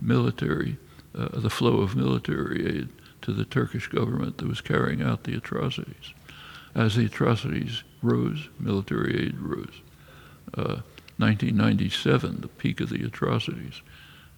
military, 0.00 0.78
uh, 1.14 1.38
the 1.38 1.50
flow 1.50 1.80
of 1.80 1.94
military 1.94 2.66
aid 2.66 2.88
to 3.22 3.32
the 3.32 3.44
Turkish 3.44 3.88
government 3.88 4.38
that 4.38 4.48
was 4.48 4.60
carrying 4.60 5.02
out 5.02 5.24
the 5.24 5.36
atrocities. 5.36 6.14
As 6.74 6.96
the 6.96 7.06
atrocities 7.06 7.82
rose, 8.02 8.48
military 8.58 9.26
aid 9.26 9.38
rose. 9.38 9.82
Uh, 11.18 11.24
1997, 11.24 12.40
the 12.42 12.48
peak 12.48 12.80
of 12.80 12.90
the 12.90 13.02
atrocities, 13.02 13.80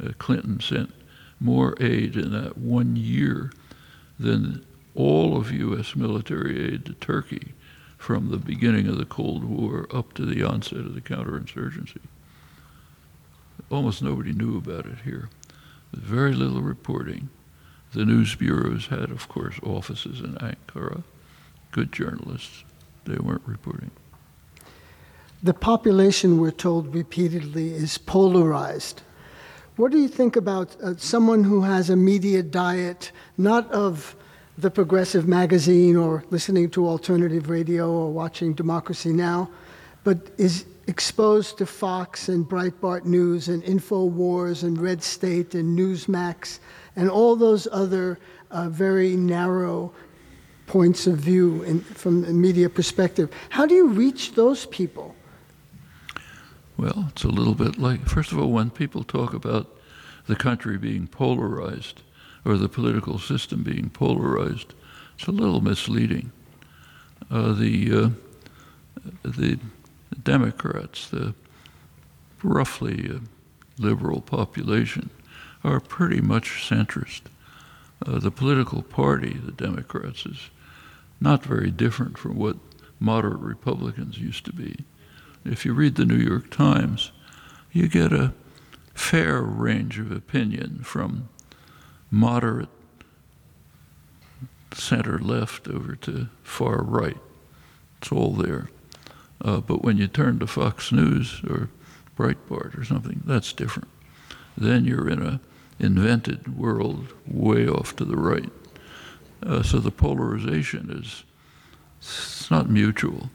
uh, 0.03 0.13
Clinton 0.19 0.61
sent 0.61 0.93
more 1.41 1.75
aid 1.81 2.17
in 2.17 2.31
that 2.33 2.57
one 2.57 2.95
year 2.95 3.53
than 4.19 4.65
all 4.95 5.37
of 5.37 5.51
U.S. 5.51 5.97
military 5.97 6.73
aid 6.73 6.85
to 6.87 6.95
Turkey 6.95 7.55
from 7.97 8.31
the 8.31 8.37
beginning 8.37 8.87
of 8.87 8.97
the 8.97 9.05
Cold 9.05 9.45
War 9.45 9.87
up 9.93 10.15
to 10.15 10.25
the 10.25 10.43
onset 10.43 10.79
of 10.79 10.95
the 10.95 11.01
counterinsurgency. 11.01 12.01
Almost 13.71 14.03
nobody 14.03 14.33
knew 14.33 14.57
about 14.57 14.87
it 14.87 14.99
here. 15.05 15.29
Very 15.93 16.35
little 16.35 16.63
reporting. 16.63 17.29
The 17.93 18.05
news 18.05 18.35
bureaus 18.35 18.87
had, 18.87 19.11
of 19.11 19.29
course, 19.29 19.59
offices 19.63 20.21
in 20.21 20.35
Ankara. 20.35 21.03
Good 21.73 21.93
journalists. 21.93 22.65
They 23.05 23.17
weren't 23.17 23.47
reporting. 23.47 23.91
The 25.41 25.55
population, 25.55 26.39
we're 26.39 26.51
told 26.51 26.93
repeatedly, 26.93 27.73
is 27.73 27.97
polarized. 27.97 29.03
What 29.77 29.93
do 29.93 29.99
you 29.99 30.09
think 30.09 30.35
about 30.35 30.75
uh, 30.83 30.97
someone 30.97 31.45
who 31.45 31.63
has 31.63 31.91
a 31.91 31.97
media 31.97 32.43
diet, 32.43 33.13
not 33.37 33.71
of 33.71 34.17
the 34.57 34.69
progressive 34.69 35.29
magazine 35.29 35.95
or 35.95 36.25
listening 36.31 36.71
to 36.71 36.89
alternative 36.89 37.49
radio 37.49 37.89
or 37.89 38.11
watching 38.11 38.53
Democracy 38.53 39.13
Now!, 39.13 39.49
but 40.03 40.33
is 40.39 40.65
exposed 40.89 41.59
to 41.59 41.67
Fox 41.67 42.29
and 42.29 42.45
Breitbart 42.45 43.05
News 43.05 43.47
and 43.47 43.63
InfoWars 43.63 44.65
and 44.65 44.77
Red 44.77 45.01
State 45.05 45.55
and 45.55 45.79
Newsmax 45.79 46.59
and 46.97 47.09
all 47.09 47.37
those 47.37 47.69
other 47.71 48.19
uh, 48.51 48.69
very 48.69 49.15
narrow 49.15 49.93
points 50.67 51.07
of 51.07 51.19
view 51.19 51.63
in, 51.63 51.81
from 51.81 52.25
a 52.25 52.33
media 52.33 52.69
perspective. 52.69 53.31
How 53.51 53.67
do 53.67 53.77
you 53.77 53.87
reach 53.87 54.35
those 54.35 54.67
people? 54.67 55.15
Well, 56.79 57.07
it's 57.09 57.25
a 57.25 57.29
little 57.29 57.57
bit 57.57 57.77
like, 57.77 58.07
first 58.07 58.31
of 58.31 58.39
all, 58.39 58.53
when 58.53 58.71
people 58.71 59.03
talk 59.03 59.35
about 59.35 59.67
the 60.29 60.37
country 60.37 60.79
being 60.79 61.09
polarized 61.09 62.03
or 62.45 62.57
the 62.57 62.69
political 62.69 63.19
system 63.19 63.65
being 63.65 63.91
polarized, 63.91 64.75
it's 65.17 65.27
a 65.27 65.33
little 65.33 65.61
misleading. 65.61 66.31
Uh, 67.33 67.53
the, 67.53 67.93
uh, 67.93 68.11
the 69.25 69.59
Democrats, 70.23 71.11
the 71.11 71.35
roughly 72.45 73.11
uh, 73.13 73.19
liberal 73.77 74.21
population, 74.21 75.11
are 75.65 75.81
pretty 75.81 76.21
much 76.21 76.69
centrist. 76.71 77.23
Uh, 78.07 78.21
the 78.21 78.31
political 78.31 78.83
party, 78.83 79.37
the 79.45 79.51
Democrats, 79.51 80.25
is 80.25 80.51
not 81.21 81.43
very 81.43 81.73
different 81.73 82.17
from 82.17 82.37
what 82.37 82.57
moderate 83.01 83.41
Republicans 83.41 84.19
used 84.19 84.45
to 84.45 84.53
be 84.53 84.85
if 85.49 85.65
you 85.65 85.73
read 85.73 85.95
the 85.95 86.05
New 86.05 86.17
York 86.17 86.51
Times, 86.51 87.13
you 87.73 87.89
get 87.89 88.13
a 88.13 88.33
fair 88.95 89.41
range 89.43 89.99
of 89.99 90.11
opinion 90.11 90.81
from 90.83 91.29
moderate 92.11 92.69
center 94.73 95.19
left 95.19 95.69
over 95.69 95.95
to 95.97 96.29
far 96.43 96.83
right. 96.83 97.17
It's 98.01 98.13
all 98.13 98.33
there. 98.33 98.69
Uh, 99.41 99.61
but 99.61 99.83
when 99.83 99.99
you 99.99 100.09
turn 100.09 100.39
to 100.41 100.47
Fox 100.47 100.93
News 100.93 101.41
or 101.49 101.71
Breitbart 102.17 102.79
or 102.79 102.85
something, 102.85 103.23
that's 103.25 103.53
different. 103.53 103.89
Then 104.57 104.85
you're 104.85 105.09
in 105.09 105.23
a 105.23 105.41
invented 105.79 106.59
world 106.59 107.15
way 107.27 107.69
off 107.69 107.95
to 107.97 108.05
the 108.05 108.17
right. 108.17 108.51
Uh, 109.45 109.63
so 109.63 109.79
the 109.79 109.93
polarization 109.93 110.91
is 110.91 111.23
it's 112.01 112.51
not 112.51 112.69
mutual. 112.69 113.31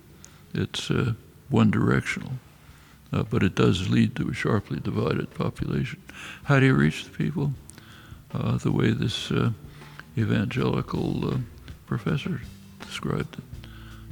It's 0.54 0.92
uh, 0.92 1.14
one 1.50 1.72
directional, 1.72 2.34
uh, 3.12 3.24
but 3.24 3.44
it 3.44 3.56
does 3.56 3.90
lead 3.90 4.16
to 4.16 4.30
a 4.30 4.34
sharply 4.34 4.80
divided 4.80 5.34
population. 5.34 6.02
How 6.44 6.60
do 6.60 6.66
you 6.66 6.74
reach 6.74 7.06
the 7.06 7.12
people? 7.12 7.54
Uh, 8.34 8.58
the 8.58 8.72
way 8.72 8.92
this 8.92 9.30
uh, 9.32 9.52
evangelical 10.18 11.34
uh, 11.34 11.38
professor 11.86 12.42
described 12.82 13.38
it. 13.38 13.44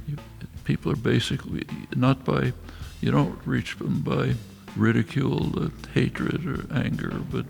You, 0.06 0.16
people 0.64 0.92
are 0.92 0.96
basically 0.96 1.66
not 1.96 2.24
by, 2.24 2.52
you 3.00 3.10
don't 3.10 3.38
reach 3.44 3.76
them 3.78 4.00
by 4.02 4.34
ridicule, 4.76 5.64
uh, 5.64 5.70
hatred, 5.92 6.46
or 6.46 6.72
anger, 6.72 7.10
but 7.30 7.46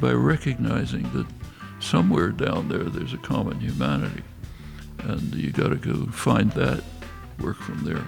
by 0.00 0.12
recognizing 0.12 1.12
that 1.12 1.26
somewhere 1.80 2.28
down 2.28 2.68
there 2.68 2.84
there's 2.84 3.12
a 3.12 3.18
common 3.18 3.60
humanity. 3.60 4.22
And 5.00 5.34
you 5.34 5.50
got 5.50 5.68
to 5.68 5.76
go 5.76 6.06
find 6.06 6.50
that, 6.52 6.82
work 7.38 7.58
from 7.58 7.84
there. 7.84 8.04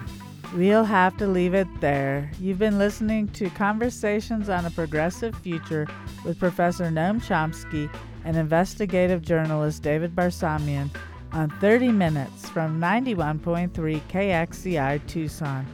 We'll 0.53 0.83
have 0.83 1.15
to 1.17 1.27
leave 1.27 1.53
it 1.53 1.67
there. 1.79 2.29
You've 2.37 2.59
been 2.59 2.77
listening 2.77 3.29
to 3.29 3.49
Conversations 3.51 4.49
on 4.49 4.65
a 4.65 4.71
Progressive 4.71 5.33
Future 5.35 5.87
with 6.25 6.39
Professor 6.39 6.85
Noam 6.85 7.23
Chomsky 7.23 7.89
and 8.25 8.35
investigative 8.35 9.21
journalist 9.21 9.81
David 9.81 10.13
Barsamian 10.13 10.89
on 11.31 11.49
30 11.61 11.93
Minutes 11.93 12.49
from 12.49 12.81
91.3 12.81 13.71
KXCI 14.09 15.07
Tucson. 15.07 15.65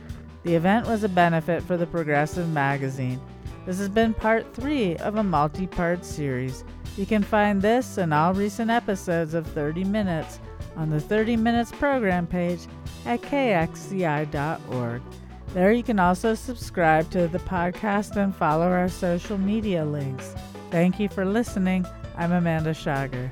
The 0.44 0.54
event 0.54 0.86
was 0.86 1.04
a 1.04 1.10
benefit 1.10 1.64
for 1.64 1.76
the 1.76 1.88
Progressive 1.88 2.48
magazine. 2.50 3.20
This 3.66 3.80
has 3.80 3.90
been 3.90 4.14
part 4.14 4.54
three 4.54 4.96
of 4.98 5.16
a 5.16 5.24
multi 5.24 5.66
part 5.66 6.06
series. 6.06 6.64
You 6.98 7.08
can 7.08 7.24
find 7.24 7.64
this 7.64 7.98
and 7.98 8.14
all 8.14 8.36
recent 8.36 8.70
episodes 8.70 9.34
of 9.34 9.48
30 9.48 9.86
Minutes 9.86 10.40
on 10.76 10.92
the 10.92 11.00
30 11.00 11.36
Minutes 11.36 11.72
program 11.72 12.28
page 12.28 12.68
at 13.06 13.22
kxci.org. 13.22 15.02
There 15.54 15.72
you 15.72 15.84
can 15.84 16.00
also 16.00 16.36
subscribe 16.36 17.10
to 17.12 17.28
the 17.28 17.40
podcast 17.40 18.16
and 18.16 18.36
follow 18.36 18.68
our 18.68 18.90
social 18.90 19.38
media 19.38 19.86
links. 19.86 20.36
Thank 20.72 21.00
you 21.00 21.08
for 21.10 21.26
listening. 21.26 21.86
I'm 22.18 22.32
Amanda 22.32 22.74
Schager. 22.74 23.32